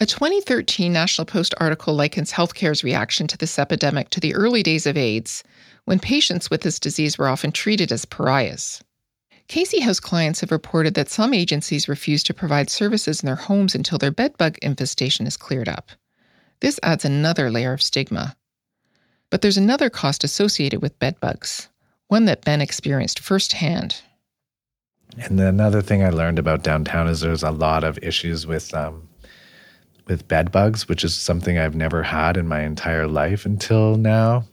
A 0.00 0.06
2013 0.06 0.92
National 0.92 1.24
Post 1.24 1.54
article 1.58 1.94
likens 1.94 2.32
healthcare's 2.32 2.82
reaction 2.82 3.28
to 3.28 3.38
this 3.38 3.58
epidemic 3.58 4.10
to 4.10 4.18
the 4.18 4.34
early 4.34 4.62
days 4.62 4.86
of 4.86 4.96
AIDS, 4.96 5.44
when 5.84 6.00
patients 6.00 6.50
with 6.50 6.62
this 6.62 6.80
disease 6.80 7.16
were 7.16 7.28
often 7.28 7.52
treated 7.52 7.92
as 7.92 8.04
pariahs. 8.04 8.82
Casey 9.46 9.80
House 9.80 10.00
clients 10.00 10.40
have 10.40 10.50
reported 10.50 10.94
that 10.94 11.10
some 11.10 11.32
agencies 11.32 11.88
refuse 11.88 12.22
to 12.24 12.34
provide 12.34 12.70
services 12.70 13.22
in 13.22 13.26
their 13.26 13.36
homes 13.36 13.74
until 13.74 13.98
their 13.98 14.10
bedbug 14.10 14.58
infestation 14.62 15.26
is 15.26 15.36
cleared 15.36 15.68
up. 15.68 15.90
This 16.64 16.80
adds 16.82 17.04
another 17.04 17.50
layer 17.50 17.74
of 17.74 17.82
stigma. 17.82 18.34
But 19.28 19.42
there's 19.42 19.58
another 19.58 19.90
cost 19.90 20.24
associated 20.24 20.80
with 20.80 20.98
bedbugs, 20.98 21.68
one 22.08 22.24
that 22.24 22.42
Ben 22.42 22.62
experienced 22.62 23.20
firsthand. 23.20 24.00
And 25.18 25.38
another 25.38 25.82
thing 25.82 26.02
I 26.02 26.08
learned 26.08 26.38
about 26.38 26.62
downtown 26.62 27.06
is 27.06 27.20
there's 27.20 27.42
a 27.42 27.50
lot 27.50 27.84
of 27.84 27.98
issues 27.98 28.46
with 28.46 28.72
um, 28.72 29.06
with 30.06 30.26
bed 30.26 30.50
bugs, 30.50 30.88
which 30.88 31.04
is 31.04 31.14
something 31.14 31.58
I've 31.58 31.76
never 31.76 32.02
had 32.02 32.38
in 32.38 32.48
my 32.48 32.62
entire 32.62 33.08
life 33.08 33.44
until 33.44 33.96
now. 33.96 34.44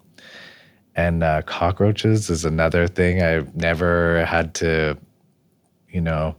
And 0.94 1.24
uh, 1.24 1.44
cockroaches 1.44 2.30
is 2.30 2.44
another 2.44 2.90
thing 2.90 3.24
I've 3.24 3.56
never 3.56 4.26
had 4.26 4.54
to, 4.56 4.98
you 5.88 6.02
know, 6.02 6.36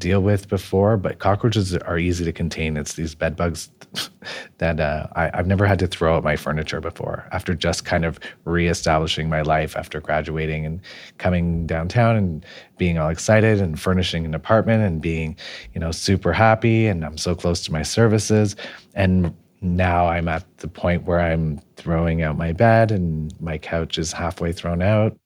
deal 0.00 0.20
with 0.20 0.48
before, 0.48 0.96
but 0.96 1.20
cockroaches 1.20 1.76
are 1.76 1.98
easy 1.98 2.24
to 2.24 2.32
contain. 2.32 2.76
It's 2.76 2.94
these 2.94 3.14
bed 3.14 3.36
bugs 3.36 3.70
that 4.58 4.80
uh, 4.80 5.06
I, 5.14 5.30
have 5.34 5.46
never 5.46 5.66
had 5.66 5.78
to 5.80 5.86
throw 5.86 6.16
out 6.16 6.24
my 6.24 6.34
furniture 6.34 6.80
before 6.80 7.28
after 7.30 7.54
just 7.54 7.84
kind 7.84 8.04
of 8.04 8.18
reestablishing 8.44 9.28
my 9.28 9.42
life 9.42 9.76
after 9.76 10.00
graduating 10.00 10.66
and 10.66 10.80
coming 11.18 11.66
downtown 11.66 12.16
and 12.16 12.44
being 12.78 12.98
all 12.98 13.10
excited 13.10 13.60
and 13.60 13.78
furnishing 13.78 14.24
an 14.24 14.34
apartment 14.34 14.82
and 14.82 15.00
being, 15.00 15.36
you 15.74 15.80
know, 15.80 15.92
super 15.92 16.32
happy. 16.32 16.86
And 16.86 17.04
I'm 17.04 17.18
so 17.18 17.34
close 17.34 17.62
to 17.64 17.72
my 17.72 17.82
services. 17.82 18.56
And 18.94 19.36
now 19.60 20.06
I'm 20.06 20.26
at 20.26 20.44
the 20.58 20.68
point 20.68 21.04
where 21.04 21.20
I'm 21.20 21.60
throwing 21.76 22.22
out 22.22 22.36
my 22.36 22.52
bed 22.52 22.90
and 22.90 23.38
my 23.40 23.58
couch 23.58 23.98
is 23.98 24.12
halfway 24.12 24.52
thrown 24.52 24.82
out. 24.82 25.16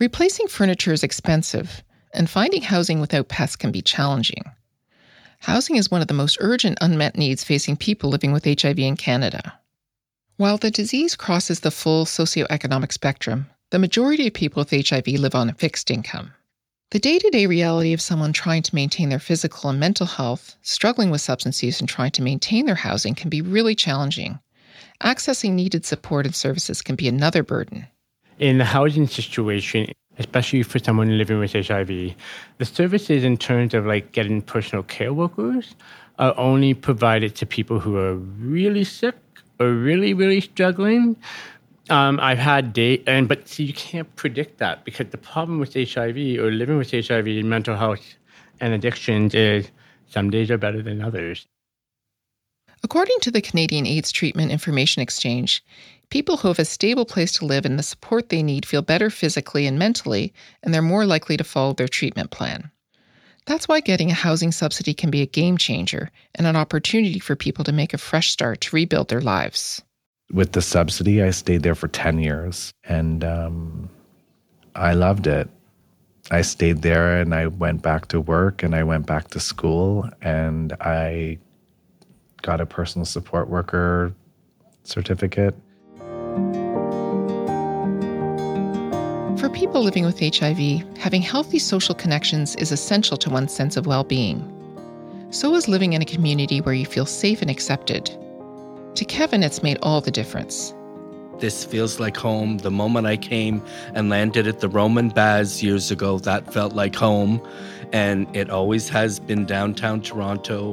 Replacing 0.00 0.48
furniture 0.48 0.92
is 0.92 1.04
expensive 1.04 1.84
and 2.12 2.28
finding 2.28 2.62
housing 2.62 3.00
without 3.00 3.28
pets 3.28 3.56
can 3.56 3.70
be 3.70 3.82
challenging. 3.82 4.44
Housing 5.40 5.76
is 5.76 5.90
one 5.90 6.00
of 6.00 6.08
the 6.08 6.14
most 6.14 6.38
urgent 6.40 6.78
unmet 6.80 7.16
needs 7.16 7.42
facing 7.42 7.76
people 7.76 8.10
living 8.10 8.32
with 8.32 8.44
HIV 8.44 8.78
in 8.78 8.96
Canada. 8.96 9.58
While 10.36 10.56
the 10.56 10.70
disease 10.70 11.16
crosses 11.16 11.60
the 11.60 11.70
full 11.70 12.04
socioeconomic 12.04 12.92
spectrum, 12.92 13.46
the 13.70 13.78
majority 13.78 14.26
of 14.26 14.34
people 14.34 14.60
with 14.60 14.88
HIV 14.88 15.08
live 15.08 15.34
on 15.34 15.48
a 15.48 15.54
fixed 15.54 15.90
income. 15.90 16.32
The 16.92 16.98
day 16.98 17.18
to 17.18 17.30
day 17.30 17.46
reality 17.46 17.92
of 17.92 18.00
someone 18.00 18.32
trying 18.32 18.62
to 18.64 18.74
maintain 18.74 19.08
their 19.08 19.18
physical 19.18 19.70
and 19.70 19.80
mental 19.80 20.06
health, 20.06 20.56
struggling 20.60 21.10
with 21.10 21.22
substance 21.22 21.62
use, 21.62 21.80
and 21.80 21.88
trying 21.88 22.10
to 22.12 22.22
maintain 22.22 22.66
their 22.66 22.74
housing 22.74 23.14
can 23.14 23.30
be 23.30 23.40
really 23.40 23.74
challenging. 23.74 24.38
Accessing 25.02 25.52
needed 25.52 25.86
support 25.86 26.26
and 26.26 26.34
services 26.34 26.82
can 26.82 26.94
be 26.94 27.08
another 27.08 27.42
burden. 27.42 27.86
In 28.38 28.58
the 28.58 28.64
housing 28.64 29.06
situation, 29.08 29.86
especially 30.22 30.62
for 30.62 30.78
someone 30.78 31.18
living 31.18 31.38
with 31.40 31.52
HIV, 31.52 32.14
the 32.58 32.64
services 32.64 33.24
in 33.24 33.36
terms 33.36 33.74
of 33.74 33.86
like 33.86 34.12
getting 34.12 34.40
personal 34.40 34.84
care 34.84 35.12
workers 35.12 35.74
are 36.18 36.34
only 36.38 36.74
provided 36.74 37.34
to 37.36 37.44
people 37.46 37.80
who 37.80 37.96
are 37.96 38.14
really 38.14 38.84
sick 38.84 39.16
or 39.58 39.72
really, 39.72 40.14
really 40.14 40.40
struggling. 40.40 41.16
Um, 41.90 42.20
I've 42.20 42.38
had 42.38 42.72
day, 42.72 43.02
and 43.06 43.28
but 43.28 43.48
see, 43.48 43.64
you 43.64 43.74
can't 43.74 44.14
predict 44.16 44.58
that 44.58 44.84
because 44.84 45.08
the 45.08 45.18
problem 45.18 45.58
with 45.58 45.74
HIV 45.74 46.16
or 46.38 46.50
living 46.50 46.78
with 46.78 46.92
HIV 46.92 47.26
and 47.26 47.50
mental 47.50 47.76
health 47.76 48.14
and 48.60 48.72
addictions 48.72 49.34
is 49.34 49.70
some 50.08 50.30
days 50.30 50.50
are 50.50 50.58
better 50.58 50.82
than 50.82 51.02
others. 51.02 51.46
According 52.84 53.16
to 53.22 53.30
the 53.30 53.40
Canadian 53.40 53.86
AIDS 53.86 54.12
Treatment 54.12 54.50
Information 54.50 55.02
Exchange, 55.02 55.64
People 56.12 56.36
who 56.36 56.48
have 56.48 56.58
a 56.58 56.66
stable 56.66 57.06
place 57.06 57.32
to 57.32 57.46
live 57.46 57.64
and 57.64 57.78
the 57.78 57.82
support 57.82 58.28
they 58.28 58.42
need 58.42 58.66
feel 58.66 58.82
better 58.82 59.08
physically 59.08 59.66
and 59.66 59.78
mentally, 59.78 60.34
and 60.62 60.74
they're 60.74 60.82
more 60.82 61.06
likely 61.06 61.38
to 61.38 61.42
follow 61.42 61.72
their 61.72 61.88
treatment 61.88 62.30
plan. 62.30 62.70
That's 63.46 63.66
why 63.66 63.80
getting 63.80 64.10
a 64.10 64.14
housing 64.14 64.52
subsidy 64.52 64.92
can 64.92 65.10
be 65.10 65.22
a 65.22 65.26
game 65.26 65.56
changer 65.56 66.10
and 66.34 66.46
an 66.46 66.54
opportunity 66.54 67.18
for 67.18 67.34
people 67.34 67.64
to 67.64 67.72
make 67.72 67.94
a 67.94 67.98
fresh 67.98 68.30
start 68.30 68.60
to 68.60 68.76
rebuild 68.76 69.08
their 69.08 69.22
lives. 69.22 69.80
With 70.30 70.52
the 70.52 70.60
subsidy, 70.60 71.22
I 71.22 71.30
stayed 71.30 71.62
there 71.62 71.74
for 71.74 71.88
10 71.88 72.18
years 72.18 72.74
and 72.84 73.24
um, 73.24 73.88
I 74.74 74.92
loved 74.92 75.26
it. 75.26 75.48
I 76.30 76.42
stayed 76.42 76.82
there 76.82 77.22
and 77.22 77.34
I 77.34 77.46
went 77.46 77.80
back 77.80 78.08
to 78.08 78.20
work 78.20 78.62
and 78.62 78.74
I 78.74 78.82
went 78.82 79.06
back 79.06 79.28
to 79.28 79.40
school 79.40 80.10
and 80.20 80.74
I 80.78 81.38
got 82.42 82.60
a 82.60 82.66
personal 82.66 83.06
support 83.06 83.48
worker 83.48 84.12
certificate 84.84 85.54
people 89.62 89.80
living 89.80 90.04
with 90.04 90.18
HIV, 90.18 90.58
having 90.98 91.22
healthy 91.22 91.60
social 91.60 91.94
connections 91.94 92.56
is 92.56 92.72
essential 92.72 93.16
to 93.16 93.30
one's 93.30 93.54
sense 93.54 93.76
of 93.76 93.86
well 93.86 94.02
being. 94.02 94.42
So 95.30 95.54
is 95.54 95.68
living 95.68 95.92
in 95.92 96.02
a 96.02 96.04
community 96.04 96.60
where 96.60 96.74
you 96.74 96.84
feel 96.84 97.06
safe 97.06 97.40
and 97.42 97.48
accepted. 97.48 98.10
To 98.96 99.04
Kevin, 99.04 99.44
it's 99.44 99.62
made 99.62 99.78
all 99.80 100.00
the 100.00 100.10
difference. 100.10 100.74
This 101.38 101.64
feels 101.64 102.00
like 102.00 102.16
home. 102.16 102.58
The 102.58 102.72
moment 102.72 103.06
I 103.06 103.16
came 103.16 103.62
and 103.94 104.10
landed 104.10 104.48
at 104.48 104.58
the 104.58 104.68
Roman 104.68 105.10
Baths 105.10 105.62
years 105.62 105.92
ago, 105.92 106.18
that 106.18 106.52
felt 106.52 106.72
like 106.72 106.96
home. 106.96 107.40
And 107.92 108.26
it 108.34 108.50
always 108.50 108.88
has 108.88 109.20
been 109.20 109.46
downtown 109.46 110.02
Toronto 110.02 110.72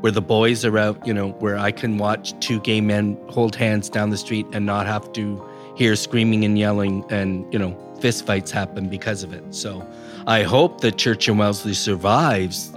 where 0.00 0.10
the 0.10 0.20
boys 0.20 0.64
are 0.64 0.76
out, 0.76 1.06
you 1.06 1.14
know, 1.14 1.30
where 1.38 1.56
I 1.56 1.70
can 1.70 1.98
watch 1.98 2.36
two 2.40 2.58
gay 2.58 2.80
men 2.80 3.16
hold 3.28 3.54
hands 3.54 3.88
down 3.88 4.10
the 4.10 4.18
street 4.18 4.44
and 4.52 4.66
not 4.66 4.88
have 4.88 5.12
to 5.12 5.40
hear 5.76 5.96
screaming 5.96 6.44
and 6.44 6.58
yelling 6.58 7.04
and, 7.10 7.50
you 7.52 7.58
know, 7.58 7.76
fistfights 7.98 8.50
happen 8.50 8.88
because 8.88 9.22
of 9.22 9.32
it. 9.32 9.54
So 9.54 9.86
I 10.26 10.42
hope 10.42 10.80
that 10.82 10.98
Church 10.98 11.28
and 11.28 11.38
Wellesley 11.38 11.74
survives 11.74 12.72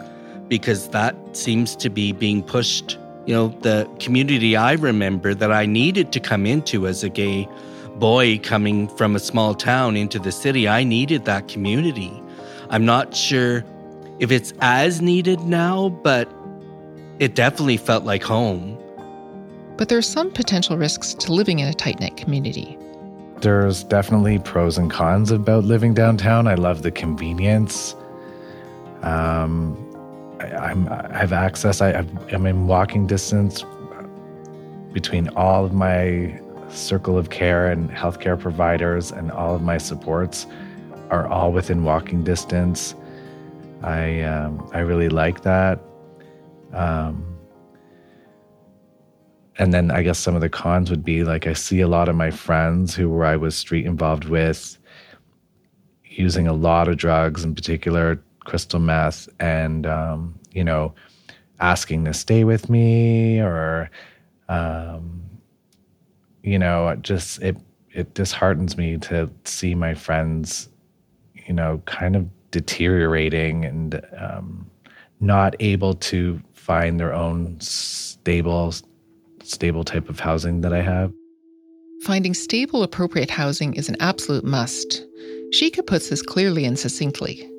because 0.48 0.90
that 0.90 1.16
seems 1.34 1.76
to 1.78 1.90
be 1.90 2.12
being 2.12 2.44
pushed. 2.44 2.98
You 3.26 3.34
know, 3.34 3.48
the 3.62 3.90
community 4.00 4.56
I 4.56 4.74
remember 4.74 5.34
that 5.34 5.52
I 5.52 5.66
needed 5.66 6.12
to 6.14 6.20
come 6.20 6.46
into 6.46 6.88
as 6.88 7.04
a 7.04 7.10
gay 7.10 7.48
boy 7.96 8.40
coming 8.40 8.88
from 8.88 9.16
a 9.16 9.20
small 9.20 9.54
town 9.54 9.98
into 9.98 10.20
the 10.20 10.32
city, 10.32 10.68
I 10.68 10.84
needed 10.84 11.26
that 11.26 11.48
community. 11.48 12.12
I'm 12.70 12.86
not 12.86 13.16
sure 13.16 13.66
if 14.20 14.32
it's 14.32 14.54
as 14.62 15.02
needed 15.02 15.42
now, 15.42 15.90
but 15.90 16.32
it 17.20 17.36
definitely 17.36 17.78
felt 17.78 18.04
like 18.04 18.24
home. 18.24 18.78
But 19.78 19.90
there 19.90 19.98
are 19.98 20.04
some 20.04 20.32
potential 20.32 20.78
risks 20.78 21.14
to 21.16 21.34
living 21.34 21.60
in 21.60 21.68
a 21.68 21.74
tight 21.74 22.00
knit 22.00 22.18
community. 22.18 22.78
There's 23.42 23.84
definitely 23.84 24.40
pros 24.40 24.78
and 24.78 24.90
cons 24.90 25.30
about 25.32 25.64
living 25.64 25.94
downtown. 25.94 26.48
I 26.48 26.56
love 26.56 26.82
the 26.82 26.92
convenience. 26.92 27.96
Um, 29.04 29.78
I, 30.40 30.72
am 30.72 30.88
I 30.90 31.18
have 31.18 31.34
access. 31.34 31.82
I, 31.82 32.06
I'm 32.32 32.46
in 32.46 32.68
walking 32.68 33.06
distance 33.06 33.64
between 34.92 35.30
all 35.30 35.66
of 35.66 35.74
my 35.74 36.40
circle 36.70 37.18
of 37.18 37.30
care 37.30 37.68
and 37.72 37.90
healthcare 37.92 38.40
providers, 38.40 39.12
and 39.12 39.32
all 39.32 39.56
of 39.56 39.62
my 39.62 39.78
supports 39.78 40.48
are 41.12 41.28
all 41.28 41.52
within 41.52 41.84
walking 41.84 42.24
distance. 42.24 42.96
I 43.84 44.22
um, 44.22 44.68
I 44.74 44.80
really 44.80 45.10
like 45.10 45.44
that. 45.44 45.80
Um, 46.74 47.37
and 49.58 49.74
then 49.74 49.92
I 49.92 50.04
guess 50.04 50.20
some 50.20 50.36
of 50.36 50.42
the 50.42 50.50
cons 50.50 50.90
would 50.90 51.04
be 51.04 51.24
like 51.24 51.48
I 51.48 51.54
see 51.54 51.82
a 51.82 51.88
lot 51.88 52.10
of 52.10 52.16
my 52.16 52.32
friends 52.32 52.96
who 52.96 53.10
were 53.10 53.26
I 53.26 53.36
was 53.36 53.56
street 53.56 53.86
involved 53.86 54.26
with 54.26 54.78
using 56.04 56.48
a 56.48 56.54
lot 56.54 56.88
of 56.88 56.98
drugs, 56.98 57.44
in 57.44 57.56
particular 57.56 58.22
crystal 58.40 58.80
meth, 58.80 59.28
and 59.40 59.86
um, 59.86 60.40
you 60.52 60.64
know, 60.64 60.94
asking 61.60 62.06
to 62.06 62.14
stay 62.14 62.44
with 62.44 62.70
me 62.70 63.40
or 63.40 63.90
um, 64.50 65.22
you 66.44 66.60
know, 66.60 66.96
just 67.02 67.42
it 67.42 67.58
it 67.94 68.14
disheartens 68.14 68.78
me 68.78 68.98
to 68.98 69.30
see 69.46 69.74
my 69.74 69.94
friends, 69.94 70.70
you 71.48 71.54
know, 71.54 71.82
kind 71.86 72.16
of 72.16 72.28
deteriorating 72.52 73.66
and 73.66 74.02
um, 74.18 74.70
not 75.20 75.56
able 75.60 75.96
to 75.96 76.40
find 76.54 77.00
their 77.00 77.14
own 77.14 77.60
stable 77.60 78.72
stable 79.48 79.84
type 79.84 80.10
of 80.10 80.20
housing 80.20 80.62
that 80.62 80.74
I 80.74 80.82
have. 80.82 81.14
Finding 82.02 82.34
stable, 82.34 82.84
appropriate 82.84 83.30
housing 83.30 83.74
is 83.74 83.90
an 83.90 83.98
absolute 84.00 84.44
must. 84.44 85.04
Shika 85.52 85.86
puts 85.86 86.10
this 86.10 86.22
clearly 86.22 86.66
and 86.66 86.78
succinctly. 86.78 87.50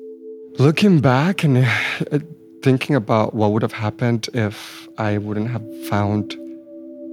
Looking 0.57 1.01
back 1.01 1.43
and 1.43 1.57
uh, 1.59 2.19
thinking 2.61 2.95
about 2.95 3.33
what 3.33 3.51
would 3.51 3.61
have 3.61 3.73
happened 3.73 4.29
if 4.33 4.87
I 4.97 5.17
wouldn't 5.17 5.49
have 5.49 5.63
found 5.87 6.33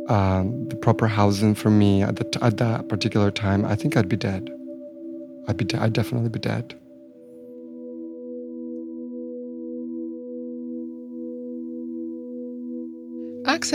um, 0.09 0.69
the 0.69 0.77
proper 0.77 1.07
housing 1.07 1.55
for 1.55 1.71
me 1.71 2.03
at, 2.03 2.17
the, 2.17 2.39
at 2.43 2.59
that 2.59 2.89
particular 2.89 3.31
time, 3.31 3.65
I 3.65 3.75
think 3.75 3.97
I'd 3.97 4.09
be 4.09 4.17
dead. 4.17 4.49
I'd 5.49 5.57
be, 5.57 5.65
de- 5.65 5.81
I'd 5.81 5.93
definitely 5.93 6.29
be 6.29 6.39
dead. 6.39 6.79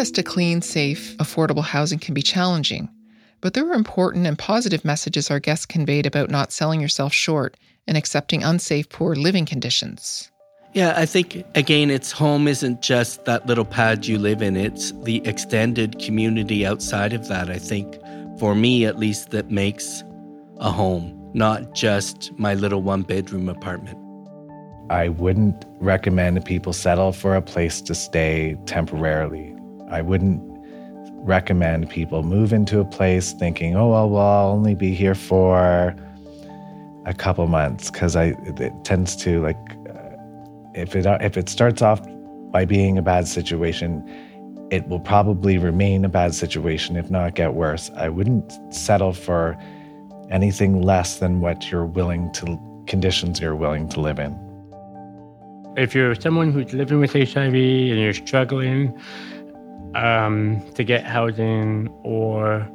Access 0.01 0.11
to 0.13 0.23
clean, 0.23 0.63
safe, 0.63 1.15
affordable 1.17 1.63
housing 1.63 1.99
can 1.99 2.15
be 2.15 2.23
challenging, 2.23 2.89
but 3.39 3.53
there 3.53 3.69
are 3.69 3.75
important 3.75 4.25
and 4.25 4.35
positive 4.35 4.83
messages 4.83 5.29
our 5.29 5.39
guests 5.39 5.67
conveyed 5.67 6.07
about 6.07 6.31
not 6.31 6.51
selling 6.51 6.81
yourself 6.81 7.13
short 7.13 7.55
and 7.85 7.95
accepting 7.95 8.43
unsafe, 8.43 8.89
poor 8.89 9.13
living 9.13 9.45
conditions. 9.45 10.31
Yeah, 10.73 10.95
I 10.97 11.05
think 11.05 11.45
again, 11.53 11.91
it's 11.91 12.11
home 12.11 12.47
isn't 12.47 12.81
just 12.81 13.25
that 13.25 13.45
little 13.45 13.63
pad 13.63 14.07
you 14.07 14.17
live 14.17 14.41
in, 14.41 14.57
it's 14.57 14.91
the 15.03 15.21
extended 15.23 15.99
community 15.99 16.65
outside 16.65 17.13
of 17.13 17.27
that. 17.27 17.51
I 17.51 17.59
think, 17.59 17.95
for 18.39 18.55
me 18.55 18.85
at 18.85 18.97
least, 18.97 19.29
that 19.29 19.51
makes 19.51 20.03
a 20.57 20.71
home, 20.71 21.15
not 21.35 21.75
just 21.75 22.31
my 22.39 22.55
little 22.55 22.81
one 22.81 23.03
bedroom 23.03 23.47
apartment. 23.47 23.99
I 24.89 25.09
wouldn't 25.09 25.63
recommend 25.79 26.43
people 26.43 26.73
settle 26.73 27.11
for 27.11 27.35
a 27.35 27.41
place 27.43 27.81
to 27.81 27.93
stay 27.93 28.57
temporarily. 28.65 29.50
I 29.91 30.01
wouldn't 30.01 30.41
recommend 31.23 31.89
people 31.89 32.23
move 32.23 32.53
into 32.53 32.79
a 32.79 32.85
place 32.85 33.33
thinking, 33.33 33.75
oh, 33.75 33.89
well, 33.89 34.09
well 34.09 34.25
I'll 34.25 34.51
only 34.51 34.73
be 34.73 34.93
here 34.93 35.15
for 35.15 35.95
a 37.05 37.13
couple 37.13 37.45
months 37.47 37.91
because 37.91 38.15
I 38.15 38.35
it 38.45 38.73
tends 38.83 39.15
to 39.17 39.41
like 39.41 39.57
uh, 39.89 40.15
if 40.73 40.95
it 40.95 41.05
if 41.21 41.37
it 41.37 41.49
starts 41.49 41.81
off 41.81 42.01
by 42.51 42.65
being 42.65 42.97
a 42.97 43.01
bad 43.01 43.27
situation, 43.27 44.03
it 44.71 44.87
will 44.87 44.99
probably 44.99 45.57
remain 45.57 46.05
a 46.05 46.09
bad 46.09 46.33
situation, 46.33 46.95
if 46.95 47.09
not 47.11 47.35
get 47.35 47.53
worse. 47.53 47.91
I 47.95 48.09
wouldn't 48.09 48.73
settle 48.73 49.13
for 49.13 49.57
anything 50.29 50.81
less 50.81 51.19
than 51.19 51.41
what 51.41 51.69
you're 51.69 51.85
willing 51.85 52.31
to 52.33 52.59
conditions 52.87 53.39
you're 53.39 53.55
willing 53.55 53.87
to 53.89 53.99
live 53.99 54.19
in. 54.19 54.37
If 55.77 55.95
you're 55.95 56.15
someone 56.15 56.51
who's 56.51 56.73
living 56.73 56.99
with 56.99 57.13
HIV 57.13 57.53
and 57.53 57.99
you're 57.99 58.13
struggling 58.13 58.97
um, 59.95 60.61
to 60.75 60.83
get 60.83 61.05
housing, 61.05 61.87
or 62.03 62.67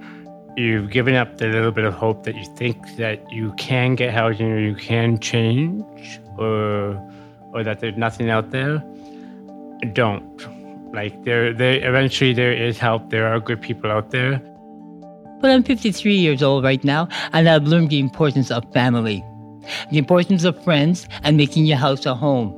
you've 0.57 0.91
given 0.91 1.15
up 1.15 1.39
the 1.39 1.49
little 1.49 1.73
bit 1.73 1.85
of 1.85 1.95
hope 1.95 2.25
that 2.25 2.35
you 2.35 2.45
think 2.57 2.97
that 2.97 3.31
you 3.31 3.53
can 3.55 3.95
get 3.95 4.13
housing 4.13 4.51
or 4.53 4.59
you 4.59 4.75
can 4.75 5.19
change, 5.19 6.21
or 6.39 7.01
or 7.53 7.65
that 7.65 7.81
there's 7.81 7.97
nothing 7.97 8.29
out 8.29 8.51
there, 8.51 8.83
don't. 9.93 10.93
Like 10.93 11.25
there, 11.25 11.53
there 11.53 11.87
eventually 11.87 12.33
there 12.33 12.53
is 12.53 12.79
help. 12.79 13.11
There 13.11 13.27
are 13.27 13.41
good 13.41 13.61
people 13.61 13.91
out 13.91 14.11
there. 14.11 14.41
But 15.41 15.51
I'm 15.51 15.63
53 15.63 16.15
years 16.15 16.43
old 16.43 16.65
right 16.65 16.83
now, 16.83 17.09
and 17.33 17.49
I've 17.49 17.65
learned 17.65 17.91
the 17.91 17.99
importance 17.99 18.51
of 18.51 18.65
family, 18.73 19.23
the 19.91 19.99
importance 19.99 20.45
of 20.45 20.63
friends, 20.65 21.07
and 21.23 21.37
making 21.37 21.67
your 21.67 21.77
house 21.77 22.07
a 22.07 22.15
home. 22.15 22.55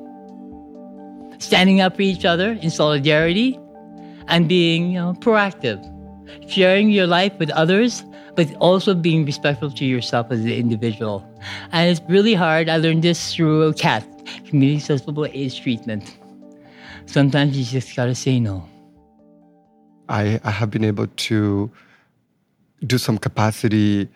Standing 1.39 1.81
up 1.81 1.97
for 1.97 2.03
each 2.03 2.25
other 2.25 2.53
in 2.53 2.71
solidarity, 2.71 3.59
and 4.29 4.49
being 4.49 4.93
you 4.93 4.99
know, 4.99 5.15
proactive, 5.15 5.79
sharing 6.49 6.91
your 6.91 7.07
life 7.07 7.33
with 7.39 7.51
others, 7.51 8.05
but 8.37 8.55
also 8.57 8.95
being 8.95 9.25
respectful 9.25 9.71
to 9.73 9.85
yourself 9.85 10.31
as 10.31 10.41
an 10.41 10.51
individual. 10.51 11.27
And 11.73 11.91
it's 11.91 12.01
really 12.09 12.35
hard. 12.35 12.69
I 12.69 12.77
learned 12.77 13.03
this 13.03 13.35
through 13.35 13.73
CAT, 13.75 14.05
Community 14.47 14.77
Accessible 14.77 15.27
AIDS 15.27 15.59
Treatment. 15.59 16.17
Sometimes 17.07 17.59
you 17.59 17.65
just 17.65 17.97
gotta 17.97 18.15
say 18.15 18.39
no. 18.39 18.69
I, 20.09 20.41
I 20.45 20.51
have 20.51 20.71
been 20.71 20.85
able 20.85 21.07
to 21.07 21.71
do 22.87 22.99
some 22.99 23.19
capacity, 23.19 24.09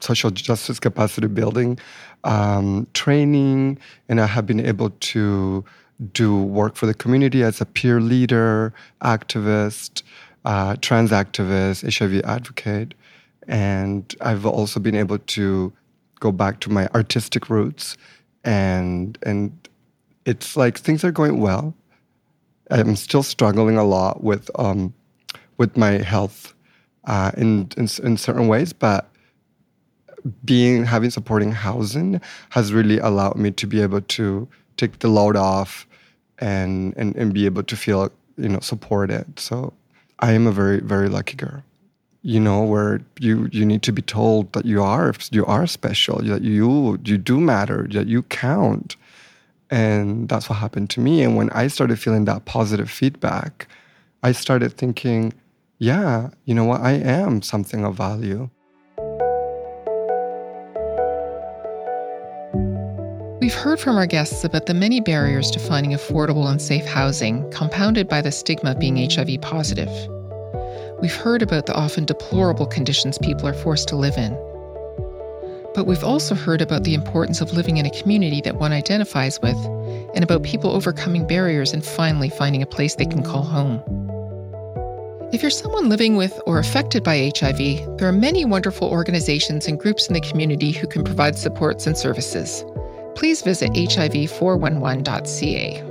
social 0.00 0.30
justice 0.30 0.78
capacity 0.78 1.28
building 1.28 1.78
um, 2.24 2.86
training, 2.94 3.78
and 4.08 4.20
I 4.20 4.26
have 4.26 4.46
been 4.46 4.60
able 4.60 4.90
to 4.90 5.64
do 6.12 6.42
work 6.42 6.76
for 6.76 6.86
the 6.86 6.94
community 6.94 7.42
as 7.42 7.60
a 7.60 7.66
peer 7.66 8.00
leader, 8.00 8.72
activist, 9.02 10.02
uh, 10.44 10.76
trans 10.80 11.10
activist, 11.10 11.82
HIV 11.96 12.22
advocate. 12.24 12.94
And 13.46 14.14
I've 14.20 14.46
also 14.46 14.80
been 14.80 14.94
able 14.94 15.18
to 15.18 15.72
go 16.20 16.32
back 16.32 16.60
to 16.60 16.70
my 16.70 16.88
artistic 16.88 17.50
roots 17.50 17.96
and 18.44 19.18
and 19.22 19.52
it's 20.24 20.56
like 20.56 20.78
things 20.78 21.04
are 21.04 21.12
going 21.12 21.40
well. 21.40 21.74
I'm 22.70 22.96
still 22.96 23.22
struggling 23.22 23.76
a 23.76 23.84
lot 23.84 24.22
with 24.22 24.50
um, 24.58 24.94
with 25.58 25.76
my 25.76 25.92
health 25.92 26.54
uh, 27.04 27.32
in, 27.36 27.68
in 27.76 27.88
in 28.02 28.16
certain 28.16 28.48
ways, 28.48 28.72
but 28.72 29.10
being 30.44 30.84
having 30.84 31.10
supporting 31.10 31.52
housing 31.52 32.20
has 32.50 32.72
really 32.72 32.98
allowed 32.98 33.36
me 33.36 33.50
to 33.50 33.66
be 33.66 33.82
able 33.82 34.00
to 34.00 34.48
take 34.76 34.98
the 35.00 35.08
load 35.08 35.36
off 35.36 35.86
and 36.38 36.94
and, 36.96 37.14
and 37.16 37.32
be 37.32 37.46
able 37.46 37.62
to 37.62 37.76
feel 37.76 38.10
you 38.36 38.48
know 38.48 38.60
supported. 38.60 39.38
So 39.38 39.72
i 40.20 40.32
am 40.32 40.46
a 40.46 40.52
very 40.52 40.80
very 40.80 41.08
lucky 41.08 41.36
girl. 41.36 41.62
You 42.22 42.40
know 42.40 42.62
where 42.62 43.00
you 43.20 43.48
you 43.52 43.64
need 43.64 43.82
to 43.82 43.92
be 43.92 44.02
told 44.02 44.52
that 44.52 44.64
you 44.64 44.82
are 44.82 45.12
you 45.30 45.44
are 45.46 45.66
special 45.66 46.18
that 46.22 46.42
you 46.42 46.98
you 47.04 47.18
do 47.18 47.40
matter 47.40 47.86
that 47.92 48.06
you 48.06 48.22
count. 48.22 48.96
And 49.70 50.28
that's 50.28 50.48
what 50.48 50.56
happened 50.56 50.90
to 50.90 51.00
me. 51.00 51.22
And 51.22 51.36
when 51.36 51.50
i 51.50 51.66
started 51.68 51.98
feeling 51.98 52.24
that 52.26 52.44
positive 52.44 52.90
feedback 52.90 53.66
i 54.22 54.32
started 54.32 54.72
thinking 54.72 55.32
yeah 55.78 56.30
you 56.44 56.54
know 56.54 56.64
what? 56.64 56.80
I 56.80 56.92
am 56.92 57.42
something 57.42 57.84
of 57.84 57.96
value 57.96 58.50
We've 63.54 63.62
heard 63.62 63.80
from 63.80 63.96
our 63.96 64.06
guests 64.06 64.42
about 64.42 64.66
the 64.66 64.74
many 64.74 64.98
barriers 64.98 65.48
to 65.52 65.60
finding 65.60 65.92
affordable 65.92 66.50
and 66.50 66.60
safe 66.60 66.84
housing, 66.84 67.48
compounded 67.52 68.08
by 68.08 68.20
the 68.20 68.32
stigma 68.32 68.72
of 68.72 68.80
being 68.80 68.96
HIV 69.08 69.42
positive. 69.42 69.88
We've 71.00 71.14
heard 71.14 71.40
about 71.40 71.66
the 71.66 71.74
often 71.74 72.04
deplorable 72.04 72.66
conditions 72.66 73.16
people 73.16 73.46
are 73.46 73.54
forced 73.54 73.86
to 73.88 73.96
live 73.96 74.18
in. 74.18 74.32
But 75.72 75.86
we've 75.86 76.02
also 76.02 76.34
heard 76.34 76.62
about 76.62 76.82
the 76.82 76.94
importance 76.94 77.40
of 77.40 77.52
living 77.52 77.76
in 77.76 77.86
a 77.86 77.90
community 77.90 78.40
that 78.40 78.56
one 78.56 78.72
identifies 78.72 79.40
with, 79.40 79.56
and 80.14 80.24
about 80.24 80.42
people 80.42 80.72
overcoming 80.72 81.24
barriers 81.24 81.72
and 81.72 81.84
finally 81.84 82.30
finding 82.30 82.60
a 82.60 82.66
place 82.66 82.96
they 82.96 83.06
can 83.06 83.22
call 83.22 83.44
home. 83.44 83.80
If 85.32 85.42
you're 85.42 85.50
someone 85.50 85.88
living 85.88 86.16
with 86.16 86.38
or 86.44 86.58
affected 86.58 87.04
by 87.04 87.30
HIV, 87.38 87.98
there 87.98 88.08
are 88.08 88.12
many 88.12 88.44
wonderful 88.44 88.88
organizations 88.88 89.68
and 89.68 89.78
groups 89.78 90.08
in 90.08 90.14
the 90.14 90.20
community 90.20 90.72
who 90.72 90.88
can 90.88 91.04
provide 91.04 91.38
supports 91.38 91.86
and 91.86 91.96
services 91.96 92.64
please 93.14 93.42
visit 93.42 93.70
hiv411.ca. 93.72 95.82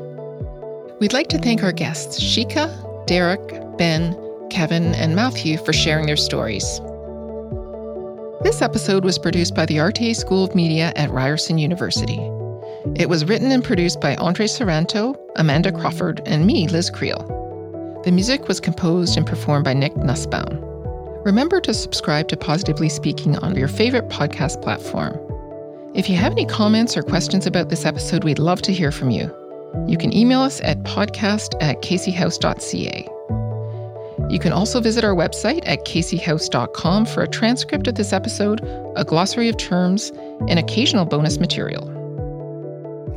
We'd 1.00 1.14
like 1.14 1.28
to 1.30 1.38
thank 1.38 1.64
our 1.64 1.72
guests, 1.72 2.20
Shika, 2.20 3.06
Derek, 3.08 3.78
Ben, 3.78 4.18
Kevin, 4.50 4.94
and 4.96 5.16
Matthew 5.16 5.58
for 5.58 5.74
sharing 5.74 6.06
their 6.06 6.16
stories. 6.16 6.80
This 8.44 8.62
episode 8.62 9.06
was 9.06 9.18
produced 9.18 9.56
by 9.56 9.66
the 9.66 9.78
RTA 9.78 10.16
School 10.16 10.44
of 10.44 10.54
Media 10.54 10.92
at 10.96 11.12
Ryerson 11.12 11.58
University. 11.58 12.20
It 12.96 13.08
was 13.08 13.26
written 13.26 13.52
and 13.52 13.64
produced 13.64 14.02
by 14.02 14.16
Andre 14.16 14.48
Sorrento, 14.48 15.16
Amanda 15.38 15.72
Crawford, 15.72 16.22
and 16.26 16.46
me, 16.46 16.68
Liz 16.68 16.90
Creel. 16.90 17.30
The 18.04 18.12
music 18.12 18.50
was 18.50 18.60
composed 18.60 19.18
and 19.18 19.26
performed 19.26 19.64
by 19.64 19.74
Nick 19.74 19.96
Nussbaum. 19.96 20.60
Remember 21.24 21.62
to 21.62 21.74
subscribe 21.74 22.28
to 22.28 22.38
Positively 22.38 22.90
Speaking 22.90 23.38
on 23.38 23.56
your 23.56 23.70
favorite 23.70 24.10
podcast 24.10 24.62
platform. 24.62 25.18
If 25.94 26.10
you 26.10 26.16
have 26.16 26.32
any 26.32 26.48
comments 26.48 26.98
or 26.98 27.04
questions 27.04 27.46
about 27.46 27.70
this 27.70 27.86
episode, 27.86 28.24
we'd 28.24 28.40
love 28.40 28.64
to 28.64 28.74
hear 28.74 28.92
from 28.92 29.12
you. 29.12 29.32
You 29.88 29.96
can 29.96 30.12
email 30.12 30.42
us 30.42 30.60
at 30.62 30.82
podcast 30.82 31.54
at 31.62 31.84
caseyhouse.ca. 31.84 33.08
You 34.28 34.40
can 34.40 34.54
also 34.54 34.82
visit 34.82 35.04
our 35.04 35.14
website 35.14 35.62
at 35.68 35.86
caseyhouse.com 35.86 37.06
for 37.06 37.22
a 37.22 37.28
transcript 37.28 37.88
of 37.88 37.94
this 37.94 38.12
episode, 38.12 38.62
a 38.96 39.06
glossary 39.06 39.50
of 39.50 39.58
terms, 39.58 40.12
and 40.48 40.58
occasional 40.58 41.06
bonus 41.06 41.38
material. 41.38 41.88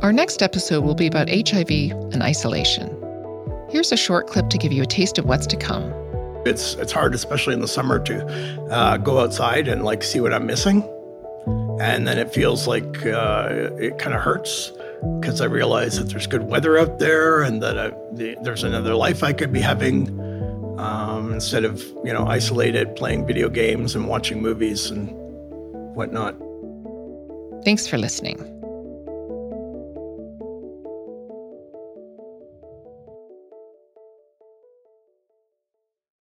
Our 0.03 0.13
next 0.13 0.43
episode 0.43 0.83
will 0.83 0.93
be 0.93 1.07
about 1.07 1.29
HIV 1.29 1.71
and 2.13 2.21
isolation. 2.21 2.95
Here's 3.71 3.91
a 3.91 3.97
short 3.97 4.27
clip 4.27 4.49
to 4.49 4.57
give 4.59 4.71
you 4.71 4.83
a 4.83 4.87
taste 4.87 5.17
of 5.17 5.25
what's 5.25 5.47
to 5.47 5.57
come. 5.57 5.91
It's 6.45 6.75
it's 6.75 6.91
hard, 6.91 7.15
especially 7.15 7.55
in 7.55 7.61
the 7.61 7.67
summer, 7.67 7.97
to 8.03 8.69
uh, 8.69 8.97
go 8.97 9.19
outside 9.19 9.67
and 9.67 9.83
like 9.83 10.03
see 10.03 10.19
what 10.19 10.31
I'm 10.31 10.45
missing 10.45 10.87
and 11.79 12.07
then 12.07 12.17
it 12.17 12.33
feels 12.33 12.67
like 12.67 13.05
uh, 13.05 13.69
it 13.79 13.99
kind 13.99 14.15
of 14.15 14.21
hurts 14.21 14.71
because 15.19 15.41
I 15.41 15.45
realize 15.45 15.97
that 15.97 16.09
there's 16.09 16.27
good 16.27 16.43
weather 16.43 16.77
out 16.77 16.99
there 16.99 17.41
and 17.41 17.61
that 17.61 17.77
I, 17.77 17.89
the, 18.13 18.35
there's 18.41 18.63
another 18.63 18.95
life 18.95 19.23
I 19.23 19.33
could 19.33 19.53
be 19.53 19.61
having 19.61 20.19
um, 20.79 21.33
instead 21.33 21.63
of 21.63 21.81
you 22.03 22.13
know 22.13 22.25
isolated 22.27 22.95
playing 22.95 23.25
video 23.25 23.49
games 23.49 23.95
and 23.95 24.07
watching 24.07 24.41
movies 24.41 24.89
and 24.89 25.09
whatnot. 25.95 26.35
Thanks 27.63 27.87
for 27.87 27.97
listening. 27.97 28.56